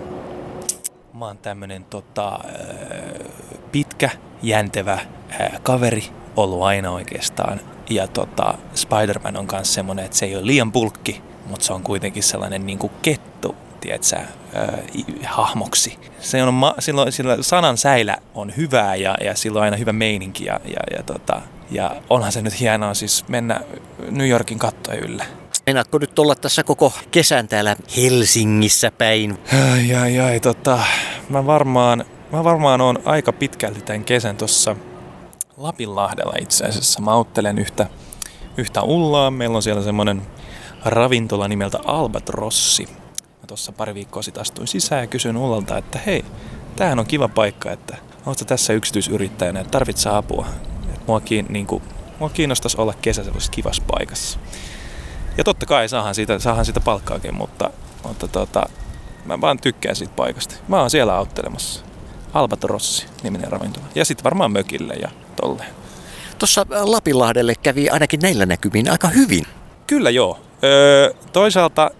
mä 1.15 1.27
oon 1.27 1.39
tämmönen 1.39 1.85
tota, 1.85 2.39
pitkä, 3.73 4.11
jäntevä 4.43 4.99
kaveri 5.63 6.05
ollut 6.43 6.63
aina 6.63 6.91
oikeastaan. 6.91 7.61
Ja 7.91 8.07
tota, 8.07 8.55
Spider-Man 8.75 9.37
on 9.37 9.49
myös 9.53 9.75
semmonen, 9.75 10.05
että 10.05 10.17
se 10.17 10.27
ei 10.27 10.37
ole 10.37 10.47
liian 10.47 10.73
pulkki, 10.73 11.23
mutta 11.47 11.67
se 11.67 11.73
on 11.73 11.83
kuitenkin 11.83 12.23
sellainen 12.23 12.67
niinku 12.67 12.91
kettu, 13.03 13.55
tiedätkö, 13.81 14.17
äh, 14.17 14.27
hahmoksi. 15.25 15.99
Se 16.21 16.43
on, 16.43 16.55
ma- 16.55 16.75
silloin, 16.79 17.13
sillä 17.13 17.37
sanan 17.41 17.79
säilä 17.79 18.17
on 18.35 18.53
hyvää 18.57 18.97
ja, 18.97 19.15
ja 19.25 19.35
sillä 19.35 19.59
on 19.59 19.65
aina 19.65 19.77
hyvä 19.77 19.93
meininki 19.93 20.45
ja, 20.45 20.61
ja, 20.65 20.97
ja, 20.97 21.03
tota, 21.03 21.43
ja 21.71 21.97
onhan 22.11 22.33
se 22.33 22.43
nyt 22.43 22.61
hienoa 22.61 22.95
siis 22.95 23.25
mennä 23.29 23.61
New 24.11 24.29
Yorkin 24.29 24.59
kattojen 24.59 25.05
yllä. 25.05 25.25
Meinaatko 25.67 25.99
nyt 25.99 26.19
olla 26.19 26.35
tässä 26.35 26.63
koko 26.65 26.93
kesän 27.11 27.49
täällä 27.49 27.77
Helsingissä 27.97 28.91
päin? 28.91 29.39
Ai, 29.73 29.95
ai, 29.95 30.21
ai, 30.21 30.41
tota, 30.41 30.79
mä 31.29 31.47
varmaan, 31.47 32.05
mä 32.33 32.45
varmaan 32.45 32.81
on 32.81 32.99
aika 33.05 33.33
pitkälti 33.33 33.81
tämän 33.81 34.05
kesän 34.05 34.37
tuossa 34.37 34.77
Lapinlahdella 35.61 36.33
itse 36.41 36.65
asiassa. 36.65 37.01
Mä 37.01 37.11
auttelen 37.11 37.59
yhtä, 37.59 37.87
yhtä 38.57 38.83
ullaa. 38.83 39.31
Meillä 39.31 39.57
on 39.57 39.63
siellä 39.63 39.83
semmonen 39.83 40.23
ravintola 40.85 41.49
nimeltä 41.49 41.79
Albatrossi. 41.85 42.89
Mä 43.21 43.47
tuossa 43.47 43.73
pari 43.73 43.95
viikkoa 43.95 44.23
sitten 44.23 44.41
astuin 44.41 44.69
sisään 44.69 45.01
ja 45.03 45.07
kysyin 45.07 45.37
Ullalta, 45.37 45.79
että 45.79 45.99
hei, 46.07 46.25
tämähän 46.77 46.99
on 46.99 47.07
kiva 47.07 47.29
paikka, 47.29 47.73
että 47.73 47.97
ootko 48.27 48.45
tässä 48.45 48.73
yksityisyrittäjänä, 48.73 49.61
että 49.61 49.71
tarvitset 49.71 50.13
apua. 50.13 50.47
Et 50.95 51.07
mua, 51.07 51.21
kiin, 51.21 51.47
niin 51.49 51.67
kuin, 51.67 51.83
mua 52.19 52.31
kiinnostaisi 52.31 52.81
olla 52.81 52.95
kesä 53.03 53.25
semmoisessa 53.25 53.53
kivassa 53.53 53.83
paikassa. 53.97 54.39
Ja 55.39 55.45
totta 55.45 55.67
kai 55.67 55.89
saahan 55.89 56.15
siitä, 56.15 56.39
saahan 56.39 56.65
siitä 56.65 56.81
palkkaakin, 56.81 57.35
mutta, 57.35 57.71
mutta 58.05 58.29
tota, 58.29 58.63
mä 59.25 59.41
vaan 59.41 59.59
tykkään 59.59 59.97
siitä 59.97 60.13
paikasta. 60.17 60.55
Mä 60.69 60.81
oon 60.81 60.91
siellä 60.91 61.17
auttelemassa. 61.17 61.85
Albatrossi 62.35 63.07
niminen 63.23 63.53
ravintola. 63.53 63.87
Ja 63.95 64.05
sitten 64.05 64.25
varmaan 64.25 64.53
mökille 64.53 64.95
ja 64.95 65.11
tolleen. 65.41 65.71
Tuossa 66.39 66.67
Lapinlahdelle 66.71 67.55
kävi 67.63 67.89
ainakin 67.89 68.21
näillä 68.21 68.47
näkymin 68.47 68.91
aika 68.91 69.09
hyvin. 69.09 69.45
Kyllä 69.87 70.11
joo. 70.11 70.41
Öö, 70.65 71.11
toisaalta 71.33 71.91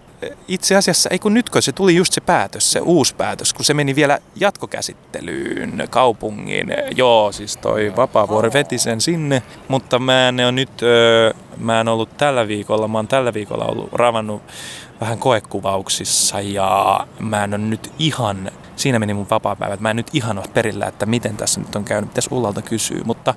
itse 0.47 0.75
asiassa, 0.75 1.09
ei 1.09 1.19
kun 1.19 1.33
nytkö 1.33 1.61
se 1.61 1.71
tuli 1.71 1.95
just 1.95 2.13
se 2.13 2.21
päätös, 2.21 2.71
se 2.71 2.79
uusi 2.79 3.15
päätös, 3.15 3.53
kun 3.53 3.65
se 3.65 3.73
meni 3.73 3.95
vielä 3.95 4.19
jatkokäsittelyyn 4.35 5.87
kaupungin. 5.89 6.73
Joo, 6.95 7.31
siis 7.31 7.57
toi 7.57 7.93
Vapaavuori 7.95 8.53
veti 8.53 8.77
sen 8.77 9.01
sinne, 9.01 9.43
mutta 9.67 9.99
mä 9.99 10.27
en 10.27 10.39
ole 10.39 10.51
nyt, 10.51 10.81
öö, 10.83 11.33
mä 11.57 11.81
en 11.81 11.87
ollut 11.87 12.17
tällä 12.17 12.47
viikolla, 12.47 12.87
mä 12.87 12.97
oon 12.97 13.07
tällä 13.07 13.33
viikolla 13.33 13.65
ollut 13.65 13.93
ravannut 13.93 14.41
vähän 15.01 15.17
koekuvauksissa 15.17 16.39
ja 16.39 16.99
mä 17.19 17.43
en 17.43 17.53
ole 17.53 17.61
nyt 17.61 17.93
ihan, 17.99 18.51
siinä 18.81 18.99
meni 18.99 19.13
mun 19.13 19.29
vapaapäivät, 19.29 19.79
mä 19.79 19.89
en 19.89 19.95
nyt 19.95 20.09
ihan 20.13 20.37
ole 20.37 20.47
perillä, 20.53 20.87
että 20.87 21.05
miten 21.05 21.37
tässä 21.37 21.59
nyt 21.59 21.75
on 21.75 21.83
käynyt, 21.83 22.09
pitäisi 22.09 22.29
Ullalta 22.31 22.61
kysyä, 22.61 23.01
mutta 23.05 23.33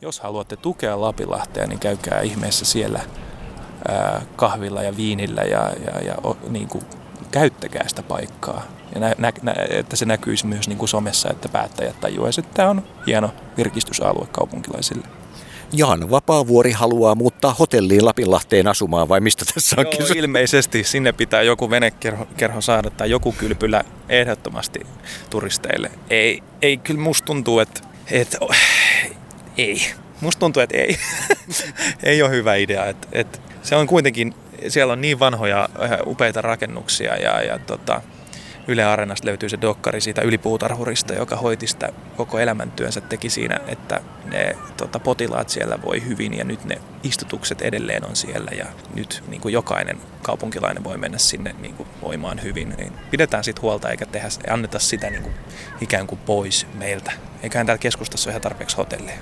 jos 0.00 0.20
haluatte 0.20 0.56
tukea 0.56 1.00
Lapinlahtea, 1.00 1.66
niin 1.66 1.78
käykää 1.78 2.20
ihmeessä 2.20 2.64
siellä 2.64 3.00
ää, 3.88 4.22
kahvilla 4.36 4.82
ja 4.82 4.96
viinillä 4.96 5.42
ja, 5.42 5.72
ja, 5.86 6.00
ja 6.00 6.14
o, 6.24 6.36
niin 6.48 6.68
kuin, 6.68 6.84
käyttäkää 7.30 7.88
sitä 7.88 8.02
paikkaa. 8.02 8.62
Ja 8.94 9.00
nä, 9.00 9.14
nä, 9.18 9.32
nä, 9.42 9.54
että 9.70 9.96
se 9.96 10.04
näkyisi 10.04 10.46
myös 10.46 10.68
niin 10.68 10.78
kuin 10.78 10.88
somessa, 10.88 11.30
että 11.30 11.48
päättäjät 11.48 12.00
tajuaisivat, 12.00 12.46
että 12.46 12.56
tämä 12.56 12.70
on 12.70 12.82
hieno 13.06 13.30
virkistysalue 13.56 14.26
kaupunkilaisille. 14.32 15.08
Jan 15.72 16.10
Vapaavuori 16.10 16.72
haluaa 16.72 17.14
muuttaa 17.14 17.54
hotelliin 17.54 18.04
Lapinlahteen 18.04 18.66
asumaan 18.68 19.08
vai 19.08 19.20
mistä 19.20 19.44
tässä 19.54 19.76
on 19.78 19.86
kyse? 19.98 20.14
ilmeisesti 20.18 20.84
sinne 20.84 21.12
pitää 21.12 21.42
joku 21.42 21.70
venekerho 21.70 22.26
kerho 22.36 22.60
saada 22.60 22.90
tai 22.90 23.10
joku 23.10 23.32
kylpylä 23.32 23.84
ehdottomasti 24.08 24.80
turisteille. 25.30 25.90
Ei, 26.10 26.42
ei 26.62 26.76
kyllä 26.76 27.00
musta 27.00 27.26
tuntuu, 27.26 27.58
että, 27.58 27.80
että 28.10 28.38
ei. 29.56 29.82
Musta 30.20 30.40
tuntuu, 30.40 30.62
että 30.62 30.76
ei. 30.78 30.98
ei 32.02 32.22
ole 32.22 32.30
hyvä 32.30 32.54
idea. 32.54 32.86
Että, 32.86 33.08
että 33.12 33.38
se 33.62 33.76
on 33.76 33.86
kuitenkin, 33.86 34.34
siellä 34.68 34.92
on 34.92 35.00
niin 35.00 35.18
vanhoja 35.18 35.68
äh, 35.82 35.90
upeita 36.06 36.42
rakennuksia 36.42 37.16
ja, 37.16 37.42
ja 37.42 37.58
tota, 37.58 38.02
Yle 38.68 38.84
Areenasta 38.84 39.26
löytyy 39.26 39.48
se 39.48 39.58
dokkari 39.60 40.00
siitä 40.00 40.22
ylipuutarhurista, 40.22 41.14
joka 41.14 41.36
hoiti 41.36 41.66
sitä 41.66 41.88
koko 42.16 42.38
elämäntyönsä, 42.38 43.00
teki 43.00 43.30
siinä, 43.30 43.60
että 43.66 44.00
ne 44.24 44.56
tota, 44.76 44.98
potilaat 44.98 45.48
siellä 45.48 45.78
voi 45.84 46.06
hyvin 46.06 46.34
ja 46.34 46.44
nyt 46.44 46.64
ne 46.64 46.80
istutukset 47.02 47.62
edelleen 47.62 48.06
on 48.06 48.16
siellä 48.16 48.50
ja 48.58 48.66
nyt 48.94 49.22
niin 49.28 49.40
kuin 49.40 49.52
jokainen 49.52 49.98
kaupunkilainen 50.22 50.84
voi 50.84 50.96
mennä 50.96 51.18
sinne 51.18 51.54
niin 51.58 51.74
kuin 51.74 51.88
voimaan 52.02 52.42
hyvin. 52.42 52.74
Niin 52.78 52.92
pidetään 53.10 53.44
siitä 53.44 53.60
huolta 53.60 53.90
eikä 53.90 54.06
tehdä, 54.06 54.28
anneta 54.50 54.78
sitä 54.78 55.10
niin 55.10 55.22
kuin 55.22 55.34
ikään 55.80 56.06
kuin 56.06 56.18
pois 56.26 56.66
meiltä. 56.74 57.12
Eiköhän 57.42 57.66
täällä 57.66 57.80
keskustassa 57.80 58.28
ole 58.28 58.32
ihan 58.32 58.42
tarpeeksi 58.42 58.76
hotelleja. 58.76 59.18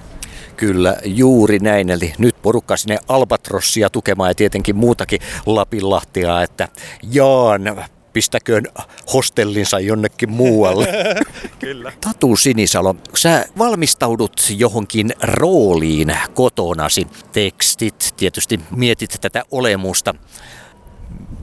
Kyllä, 0.56 0.96
juuri 1.04 1.58
näin. 1.58 1.90
Eli 1.90 2.12
nyt 2.18 2.42
porukka 2.42 2.76
sinne 2.76 2.98
Albatrossia 3.08 3.90
tukemaan 3.90 4.30
ja 4.30 4.34
tietenkin 4.34 4.76
muutakin 4.76 5.20
Lapinlahtia, 5.46 6.42
että 6.42 6.68
Jaan, 7.02 7.62
pistäköön 8.12 8.64
hostellinsa 9.12 9.80
jonnekin 9.80 10.30
muualle. 10.30 10.88
Kyllä. 11.58 11.92
Tatu 12.00 12.36
Sinisalo, 12.36 12.96
sä 13.16 13.44
valmistaudut 13.58 14.40
johonkin 14.56 15.12
rooliin 15.22 16.16
kotonasi. 16.34 17.06
Tekstit, 17.32 18.14
tietysti 18.16 18.60
mietit 18.70 19.16
tätä 19.20 19.42
olemusta. 19.50 20.14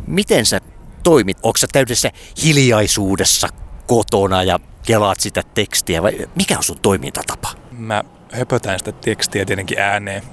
Miten 0.08 0.46
sä 0.46 0.60
toimit? 1.04 1.38
Onko 1.44 1.58
sä 1.58 1.68
täydessä 1.72 2.12
hiljaisuudessa 2.44 3.48
kotona 3.88 4.44
ja 4.44 4.60
kelaat 4.86 5.20
sitä 5.20 5.44
tekstiä 5.56 6.04
vai 6.04 6.28
mikä 6.36 6.58
on 6.58 6.64
sun 6.64 6.80
toimintatapa? 6.82 7.52
Mä 7.72 8.04
höpötän 8.32 8.80
sitä 8.80 8.92
tekstiä 8.92 9.46
tietenkin 9.46 9.80
ääneen. 9.80 10.24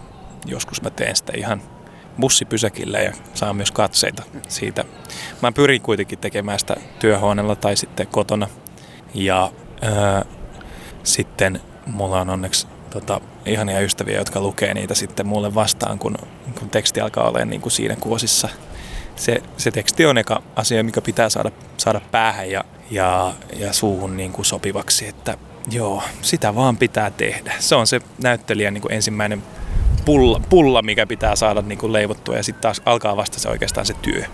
Joskus 0.46 0.83
mä 0.83 0.90
teen 0.90 1.16
sitä 1.16 1.33
ihan 1.37 1.62
bussipysäkillä 2.20 2.98
ja 2.98 3.12
saan 3.35 3.57
myös 3.57 3.70
katseita 3.70 4.22
siitä. 4.48 4.85
Mä 5.42 5.52
pyrin 5.52 5.83
kuitenkin 5.83 6.18
tekemään 6.18 6.59
sitä 6.59 6.76
työhuoneella 6.98 7.57
tai 7.57 7.76
sitten 7.76 8.07
kotona. 8.07 8.48
Ja 9.14 9.52
ää, 9.83 10.24
sitten 11.02 11.61
mulla 11.87 12.20
on 12.20 12.31
onneksi 12.31 12.66
tota, 12.90 13.20
ihania 13.46 13.81
ystäviä, 13.81 14.18
jotka 14.18 14.40
lukee 14.40 14.74
niitä 14.74 14.94
sitten 14.94 15.26
mulle 15.26 15.55
vastaan, 15.55 15.98
kun, 15.98 16.16
kun 16.59 16.70
teksti 16.70 17.00
alkaa 17.00 17.29
olemaan 17.29 17.50
niin 17.50 17.61
kuin 17.61 17.72
siinä 17.72 17.96
kuosissa. 17.96 18.48
Se, 19.16 19.42
se 19.57 19.70
teksti 19.70 20.07
on 20.07 20.18
eka 20.18 20.42
asia, 20.57 20.85
mikä 20.85 21.00
pitää 21.00 21.29
saada, 21.29 21.50
saada 21.76 22.00
päähän 22.11 22.50
ja, 22.50 22.64
ja, 22.90 23.35
ja 23.57 23.72
suuhun 23.72 24.16
niin 24.16 24.33
kuin 24.33 24.46
sopivaksi, 24.46 25.09
että 25.09 25.38
joo, 25.70 26.02
sitä 26.22 26.55
vaan 26.55 26.76
pitää 26.76 27.11
tehdä. 27.11 27.55
Se 27.59 27.74
on 27.74 27.87
se 27.87 28.00
näyttelijän 28.22 28.74
niin 28.74 28.83
kuin 28.83 28.92
ensimmäinen 28.92 29.42
pulla, 30.07 30.40
pulla, 30.49 30.83
mikä 30.83 31.07
pitää 31.07 31.37
saada 31.37 31.62
niin 31.62 31.79
kuin 31.79 31.92
leivottua 31.92 32.37
ja 32.37 32.42
sitten 32.42 32.62
taas 32.62 32.83
alkaa 32.85 33.16
vasta 33.16 33.40
se 33.40 33.49
oikeastaan 33.49 33.87
se 33.87 33.95
työ. 34.03 34.25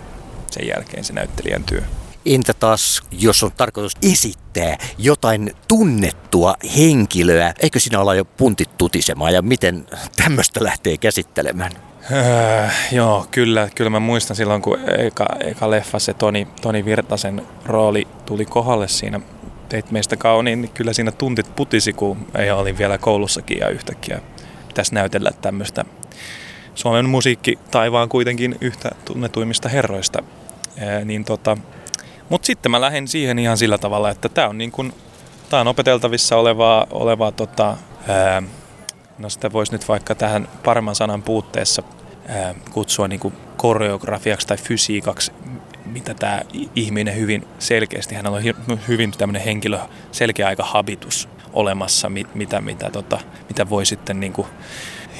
Sen 0.51 0.67
jälkeen 0.67 1.03
se 1.03 1.13
näyttelijän 1.13 1.63
työ. 1.63 1.81
Entä 2.25 2.53
taas, 2.53 3.01
jos 3.11 3.43
on 3.43 3.51
tarkoitus 3.57 3.97
esittää 4.11 4.77
jotain 4.97 5.51
tunnettua 5.67 6.55
henkilöä, 6.77 7.53
eikö 7.59 7.79
siinä 7.79 7.99
olla 7.99 8.15
jo 8.15 8.25
puntit 8.25 8.77
tutisemaan 8.77 9.33
ja 9.33 9.41
miten 9.41 9.85
tämmöistä 10.15 10.63
lähtee 10.63 10.97
käsittelemään? 10.97 11.71
Öö, 12.11 12.67
joo, 12.91 13.27
kyllä, 13.31 13.69
kyllä 13.75 13.89
mä 13.89 13.99
muistan 13.99 14.35
silloin, 14.35 14.61
kun 14.61 14.79
eka, 14.97 15.25
eka 15.39 15.69
leffa 15.69 15.99
se 15.99 16.13
Toni, 16.13 16.47
Toni 16.61 16.85
Virtasen 16.85 17.41
rooli 17.65 18.07
tuli 18.25 18.45
kohdalle 18.45 18.87
siinä 18.87 19.21
Teit 19.69 19.91
meistä 19.91 20.15
kauniin, 20.15 20.61
niin 20.61 20.71
kyllä 20.73 20.93
siinä 20.93 21.11
tuntit 21.11 21.55
putisi, 21.55 21.93
kun 21.93 22.27
ei 22.37 22.51
olin 22.51 22.77
vielä 22.77 22.97
koulussakin 22.97 23.57
ja 23.57 23.69
yhtäkkiä 23.69 24.21
pitäisi 24.73 24.95
näytellä 24.95 25.31
tämmöistä 25.41 25.85
Suomen 26.75 27.09
musiikki 27.09 27.59
taivaan 27.71 28.09
kuitenkin 28.09 28.55
yhtä 28.61 28.89
tunnetuimmista 29.05 29.69
herroista. 29.69 30.23
Ää, 30.79 31.05
niin 31.05 31.25
tota, 31.25 31.57
mutta 32.29 32.45
sitten 32.45 32.71
mä 32.71 32.81
lähdin 32.81 33.07
siihen 33.07 33.39
ihan 33.39 33.57
sillä 33.57 33.77
tavalla, 33.77 34.09
että 34.09 34.29
tämä 34.29 34.47
on, 34.47 34.57
niin 34.57 34.93
tää 35.49 35.61
on 35.61 35.67
opeteltavissa 35.67 36.37
olevaa, 36.37 36.87
olevaa 36.91 37.31
tota, 37.31 37.77
ää, 38.07 38.43
no 39.17 39.29
sitä 39.29 39.51
voisi 39.51 39.71
nyt 39.71 39.87
vaikka 39.87 40.15
tähän 40.15 40.47
paremman 40.63 40.95
sanan 40.95 41.23
puutteessa 41.23 41.83
ää, 42.27 42.55
kutsua 42.71 43.07
niin 43.07 43.33
koreografiaksi 43.57 44.47
tai 44.47 44.57
fysiikaksi, 44.57 45.31
mitä 45.93 46.13
tämä 46.13 46.41
ihminen 46.75 47.15
hyvin 47.15 47.47
selkeästi, 47.59 48.15
hänellä 48.15 48.37
on 48.37 48.79
hyvin 48.87 49.11
tämmöinen 49.11 49.41
henkilö, 49.41 49.79
selkeä 50.11 50.47
aika 50.47 50.63
habitus 50.63 51.29
olemassa, 51.53 52.09
mit, 52.09 52.35
mitä, 52.35 52.61
mitä, 52.61 52.89
tota, 52.89 53.19
mitä 53.47 53.69
voi 53.69 53.85
sitten 53.85 54.19
niin 54.19 54.33
kuin 54.33 54.47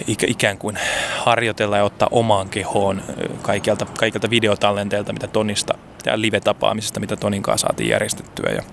ikä, 0.07 0.27
ikään 0.29 0.57
kuin 0.57 0.77
harjoitella 1.17 1.77
ja 1.77 1.83
ottaa 1.83 2.07
omaan 2.11 2.49
kehoon 2.49 3.01
kaikilta, 3.41 3.85
kaikilta 3.85 4.29
videotallenteilta, 4.29 5.13
mitä 5.13 5.27
Tonista 5.27 5.77
ja 6.05 6.21
live-tapaamisista, 6.21 6.99
mitä 6.99 7.15
Tonin 7.15 7.43
kanssa 7.43 7.67
saatiin 7.67 7.89
järjestettyä. 7.89 8.51
Ja, 8.51 8.63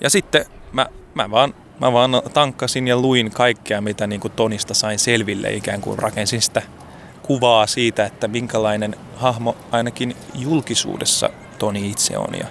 ja 0.00 0.10
sitten 0.10 0.44
mä, 0.72 0.86
mä 1.14 1.30
vaan 1.30 1.54
Mä 1.80 1.92
vaan 1.92 2.10
tankkasin 2.34 2.88
ja 2.88 2.96
luin 2.96 3.30
kaikkea, 3.30 3.80
mitä 3.80 4.06
niin 4.06 4.20
kuin 4.20 4.32
Tonista 4.32 4.74
sain 4.74 4.98
selville, 4.98 5.52
ikään 5.52 5.80
kuin 5.80 5.98
rakensin 5.98 6.42
sitä 6.42 6.62
kuvaa 7.22 7.66
siitä, 7.66 8.06
että 8.06 8.28
minkälainen 8.28 8.96
hahmo 9.16 9.56
ainakin 9.70 10.16
julkisuudessa 10.34 11.30
Toni 11.58 11.90
itse 11.90 12.18
on. 12.18 12.34
Ja, 12.38 12.46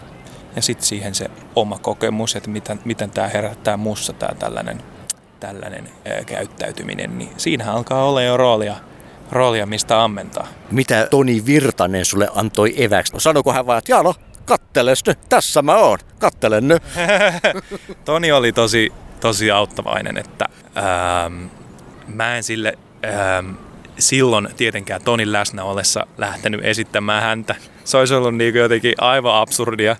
ja 0.55 0.61
sitten 0.61 0.85
siihen 0.85 1.15
se 1.15 1.29
oma 1.55 1.77
kokemus, 1.79 2.35
että 2.35 2.49
miten, 2.49 2.79
miten 2.85 3.09
tämä 3.09 3.27
herättää 3.27 3.77
muussa 3.77 4.13
tämä 4.13 4.33
tällainen, 4.39 4.83
tällainen 5.39 5.89
ää, 6.05 6.23
käyttäytyminen, 6.23 7.17
niin 7.17 7.29
siinähän 7.37 7.75
alkaa 7.75 8.05
olla 8.05 8.21
jo 8.21 8.37
roolia, 8.37 8.75
roolia 9.31 9.65
mistä 9.65 10.03
ammentaa. 10.03 10.47
Mitä 10.71 11.07
Toni 11.11 11.45
Virtanen 11.45 12.05
sulle 12.05 12.27
antoi 12.35 12.83
eväksi? 12.83 13.13
Sanoiko 13.17 13.53
hän 13.53 13.65
vaan, 13.65 13.77
että 13.77 13.91
jaa 13.91 14.03
no, 14.03 14.13
katteles 14.45 15.05
nyt, 15.05 15.19
tässä 15.29 15.61
mä 15.61 15.75
oon, 15.75 15.97
kattelen 16.19 16.67
nyt. 16.67 16.83
Toni 18.05 18.31
oli 18.31 18.51
tosi, 18.51 18.93
tosi 19.19 19.51
auttavainen, 19.51 20.17
että 20.17 20.45
ähm, 20.77 21.45
mä 22.07 22.35
en 22.37 22.43
sille 22.43 22.77
ähm, 23.05 23.68
silloin 23.99 24.47
tietenkään 24.57 25.01
Tonin 25.03 25.31
läsnä 25.31 25.63
ollessa 25.63 26.07
lähtenyt 26.17 26.65
esittämään 26.65 27.23
häntä. 27.23 27.55
Se 27.83 27.97
olisi 27.97 28.13
ollut 28.13 28.35
niin 28.35 28.55
jotenkin 28.55 28.93
aivan 28.97 29.35
absurdia. 29.35 29.95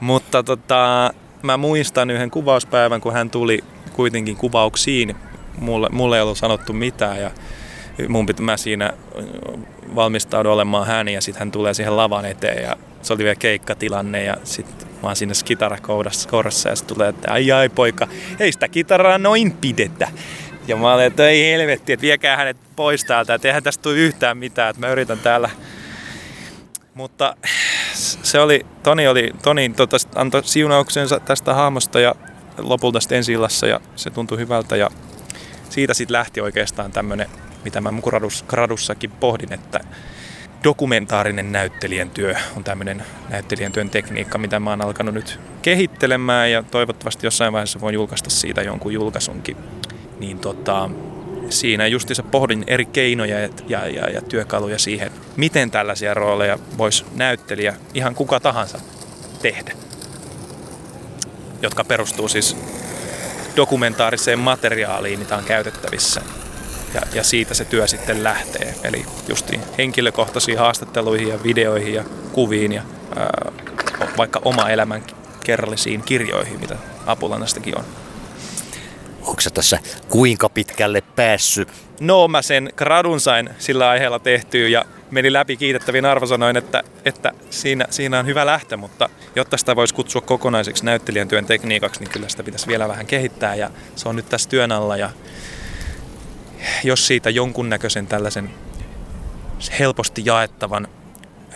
Mutta 0.00 0.42
tota, 0.42 1.10
mä 1.42 1.56
muistan 1.56 2.10
yhden 2.10 2.30
kuvauspäivän, 2.30 3.00
kun 3.00 3.12
hän 3.12 3.30
tuli 3.30 3.64
kuitenkin 3.92 4.36
kuvauksiin. 4.36 5.16
Mulle, 5.58 5.88
mulle 5.92 6.16
ei 6.16 6.22
ollut 6.22 6.38
sanottu 6.38 6.72
mitään 6.72 7.20
ja 7.20 7.30
mun 8.08 8.26
piti, 8.26 8.42
mä 8.42 8.56
siinä 8.56 8.92
valmistaudun 9.94 10.52
olemaan 10.52 10.86
hän 10.86 11.08
ja 11.08 11.20
sitten 11.20 11.38
hän 11.38 11.52
tulee 11.52 11.74
siihen 11.74 11.96
lavan 11.96 12.24
eteen 12.24 12.62
ja 12.62 12.76
se 13.02 13.12
oli 13.12 13.24
vielä 13.24 13.34
keikkatilanne 13.34 14.24
ja 14.24 14.36
sitten 14.44 14.88
mä 15.02 15.08
oon 15.08 15.16
siinä 15.16 15.32
kitarakourassa 15.44 16.68
ja 16.68 16.76
sitten 16.76 16.96
tulee, 16.96 17.08
että 17.08 17.32
ai 17.32 17.52
ai 17.52 17.68
poika, 17.68 18.08
ei 18.40 18.52
sitä 18.52 18.68
kitaraa 18.68 19.18
noin 19.18 19.52
pidetä. 19.52 20.08
Ja 20.66 20.76
mä 20.76 20.94
olin, 20.94 21.06
että 21.06 21.28
ei 21.28 21.52
helvetti, 21.52 21.92
että 21.92 22.02
viekää 22.02 22.36
hänet 22.36 22.56
pois 22.76 23.04
täältä, 23.04 23.34
että 23.34 23.48
eihän 23.48 23.62
tästä 23.62 23.82
tule 23.82 23.94
yhtään 23.94 24.38
mitään, 24.38 24.70
että 24.70 24.80
mä 24.80 24.92
yritän 24.92 25.18
täällä. 25.18 25.50
Mutta 26.94 27.36
se 28.22 28.40
oli, 28.40 28.66
Toni, 28.82 29.08
oli, 29.08 29.30
Toni 29.42 29.68
tota, 29.68 29.96
antoi 30.14 30.44
siunauksensa 30.44 31.20
tästä 31.20 31.54
hahmosta 31.54 32.00
ja 32.00 32.14
lopulta 32.58 33.00
sitten 33.00 33.18
ensi 33.18 33.32
illassa 33.32 33.66
ja 33.66 33.80
se 33.96 34.10
tuntui 34.10 34.38
hyvältä 34.38 34.76
ja 34.76 34.90
siitä 35.70 35.94
sitten 35.94 36.12
lähti 36.12 36.40
oikeastaan 36.40 36.92
tämmönen, 36.92 37.28
mitä 37.64 37.80
mä 37.80 37.92
gradussakin 38.48 39.10
pohdin, 39.10 39.52
että 39.52 39.80
dokumentaarinen 40.64 41.52
näyttelijän 41.52 42.10
työ 42.10 42.34
on 42.56 42.64
tämmöinen 42.64 43.04
näyttelijän 43.28 43.72
työn 43.72 43.90
tekniikka, 43.90 44.38
mitä 44.38 44.60
mä 44.60 44.70
oon 44.70 44.82
alkanut 44.82 45.14
nyt 45.14 45.40
kehittelemään 45.62 46.50
ja 46.50 46.62
toivottavasti 46.62 47.26
jossain 47.26 47.52
vaiheessa 47.52 47.80
voin 47.80 47.94
julkaista 47.94 48.30
siitä 48.30 48.62
jonkun 48.62 48.92
julkaisunkin. 48.92 49.56
Niin 50.22 50.38
tota, 50.38 50.90
siinä 51.50 51.86
justiinsa 51.86 52.22
pohdin 52.22 52.64
eri 52.66 52.84
keinoja 52.84 53.40
ja, 53.40 53.48
ja, 53.68 53.86
ja, 53.86 54.10
ja 54.10 54.22
työkaluja 54.22 54.78
siihen, 54.78 55.12
miten 55.36 55.70
tällaisia 55.70 56.14
rooleja 56.14 56.58
voisi 56.78 57.04
näyttelijä 57.14 57.76
ihan 57.94 58.14
kuka 58.14 58.40
tahansa 58.40 58.80
tehdä. 59.42 59.72
Jotka 61.62 61.84
perustuu 61.84 62.28
siis 62.28 62.56
dokumentaariseen 63.56 64.38
materiaaliin, 64.38 65.18
mitä 65.18 65.36
on 65.36 65.44
käytettävissä. 65.44 66.22
Ja, 66.94 67.00
ja 67.14 67.24
siitä 67.24 67.54
se 67.54 67.64
työ 67.64 67.86
sitten 67.86 68.24
lähtee. 68.24 68.74
Eli 68.84 69.06
justiin 69.28 69.60
henkilökohtaisiin 69.78 70.58
haastatteluihin 70.58 71.28
ja 71.28 71.42
videoihin 71.42 71.94
ja 71.94 72.04
kuviin 72.32 72.72
ja 72.72 72.82
ää, 73.16 73.52
vaikka 74.16 74.40
oma 74.44 74.68
elämän 74.68 75.02
kerrallisiin 75.44 76.02
kirjoihin, 76.02 76.60
mitä 76.60 76.76
Apulannastakin 77.06 77.78
on. 77.78 77.84
Onko 79.26 79.40
sä 79.40 79.50
tässä 79.50 79.78
kuinka 80.08 80.48
pitkälle 80.48 81.00
päässyt? 81.16 81.68
No 82.00 82.28
mä 82.28 82.42
sen 82.42 82.72
gradun 82.76 83.20
sain 83.20 83.50
sillä 83.58 83.88
aiheella 83.88 84.18
tehtyä 84.18 84.68
ja 84.68 84.84
meni 85.10 85.32
läpi 85.32 85.56
kiitettäviin 85.56 86.04
arvosanoin, 86.04 86.56
että, 86.56 86.82
että 87.04 87.32
siinä, 87.50 87.84
siinä 87.90 88.18
on 88.18 88.26
hyvä 88.26 88.46
lähtö, 88.46 88.76
mutta 88.76 89.08
jotta 89.36 89.56
sitä 89.56 89.76
voisi 89.76 89.94
kutsua 89.94 90.20
kokonaiseksi 90.20 90.84
näyttelijän 90.84 91.28
työn 91.28 91.46
tekniikaksi, 91.46 92.00
niin 92.00 92.10
kyllä 92.10 92.28
sitä 92.28 92.42
pitäisi 92.42 92.66
vielä 92.66 92.88
vähän 92.88 93.06
kehittää 93.06 93.54
ja 93.54 93.70
se 93.96 94.08
on 94.08 94.16
nyt 94.16 94.28
tässä 94.28 94.48
työn 94.48 94.72
alla 94.72 94.96
ja 94.96 95.10
jos 96.84 97.06
siitä 97.06 97.30
jonkunnäköisen 97.30 98.06
tällaisen 98.06 98.50
helposti 99.78 100.22
jaettavan 100.24 100.88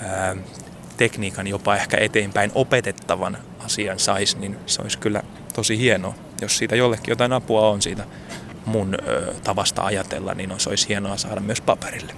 ää, 0.02 0.36
tekniikan 0.96 1.46
jopa 1.46 1.76
ehkä 1.76 1.96
eteenpäin 1.96 2.52
opetettavan 2.54 3.38
asian 3.64 3.98
saisi, 3.98 4.38
niin 4.38 4.58
se 4.66 4.82
olisi 4.82 4.98
kyllä 4.98 5.22
tosi 5.54 5.78
hienoa. 5.78 6.25
Jos 6.40 6.58
siitä 6.58 6.76
jollekin 6.76 7.12
jotain 7.12 7.32
apua 7.32 7.68
on 7.68 7.82
siitä 7.82 8.04
mun 8.66 8.94
ö, 9.08 9.34
tavasta 9.44 9.82
ajatella, 9.82 10.34
niin 10.34 10.52
se 10.56 10.68
olisi 10.68 10.88
hienoa 10.88 11.16
saada 11.16 11.40
myös 11.40 11.60
paperille. 11.60 12.12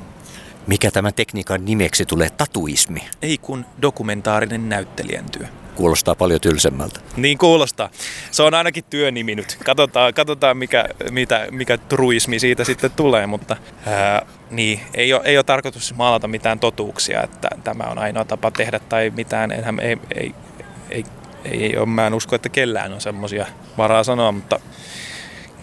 Mikä 0.66 0.90
tämän 0.90 1.14
tekniikan 1.14 1.64
nimeksi 1.64 2.06
tulee? 2.06 2.30
Tatuismi. 2.30 3.00
Ei 3.22 3.38
kun 3.38 3.66
dokumentaarinen 3.82 4.68
näyttelijän 4.68 5.24
työ. 5.30 5.46
Kuulostaa 5.74 6.14
paljon 6.14 6.40
tylsemmältä. 6.40 7.00
Niin 7.16 7.38
kuulostaa. 7.38 7.90
Se 8.30 8.42
on 8.42 8.54
ainakin 8.54 8.84
työnimi 8.90 9.34
nyt. 9.34 9.58
Katsotaan, 9.64 10.14
katsotaan 10.14 10.56
mikä, 10.56 10.84
mitä, 11.10 11.46
mikä 11.50 11.78
truismi 11.78 12.38
siitä 12.38 12.64
sitten 12.64 12.90
tulee, 12.90 13.26
mutta 13.26 13.56
ää, 13.86 14.26
niin, 14.50 14.80
ei, 14.94 15.12
ole, 15.12 15.22
ei 15.24 15.38
ole 15.38 15.44
tarkoitus 15.44 15.94
maalata 15.94 16.28
mitään 16.28 16.58
totuuksia, 16.58 17.22
että 17.22 17.48
tämä 17.64 17.84
on 17.84 17.98
ainoa 17.98 18.24
tapa 18.24 18.50
tehdä 18.50 18.78
tai 18.78 19.12
mitään. 19.16 19.52
Enhän, 19.52 19.80
ei, 19.80 19.98
ei, 20.14 20.34
ei, 20.90 21.04
ei, 21.50 21.76
ole, 21.76 21.86
mä 21.86 22.06
en 22.06 22.14
usko, 22.14 22.36
että 22.36 22.48
kellään 22.48 22.92
on 22.92 23.00
semmoisia 23.00 23.46
varaa 23.78 24.04
sanoa, 24.04 24.32
mutta 24.32 24.60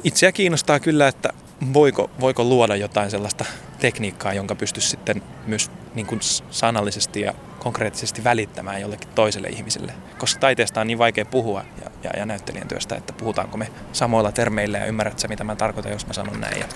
itseä 0.03 0.31
kiinnostaa 0.31 0.79
kyllä, 0.79 1.07
että 1.07 1.29
voiko, 1.73 2.09
voiko 2.19 2.43
luoda 2.43 2.75
jotain 2.75 3.11
sellaista 3.11 3.45
tekniikkaa, 3.79 4.33
jonka 4.33 4.55
pystyisi 4.55 4.89
sitten 4.89 5.21
myös 5.47 5.71
niin 5.95 6.05
kuin 6.07 6.19
sanallisesti 6.51 7.21
ja 7.21 7.33
konkreettisesti 7.59 8.23
välittämään 8.23 8.81
jollekin 8.81 9.09
toiselle 9.15 9.47
ihmiselle. 9.47 9.93
Koska 10.17 10.39
taiteesta 10.39 10.81
on 10.81 10.87
niin 10.87 10.97
vaikea 10.97 11.25
puhua 11.25 11.65
ja, 11.83 11.91
ja, 12.03 12.19
ja 12.19 12.25
näyttelijän 12.25 12.67
työstä, 12.67 12.95
että 12.95 13.13
puhutaanko 13.13 13.57
me 13.57 13.67
samoilla 13.93 14.31
termeillä 14.31 14.77
ja 14.77 14.85
ymmärrät 14.85 15.19
sä, 15.19 15.27
mitä 15.27 15.43
mä 15.43 15.55
tarkoitan, 15.55 15.91
jos 15.91 16.07
mä 16.07 16.13
sanon 16.13 16.41
näin. 16.41 16.59
Ja 16.59 16.67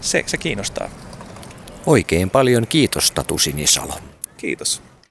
se, 0.00 0.24
se 0.26 0.36
kiinnostaa. 0.36 0.90
Oikein 1.86 2.30
paljon 2.30 2.66
kiitos 2.66 3.10
Tatu 3.10 3.38
Sinisalo. 3.38 3.94
Kiitos. 4.36 4.93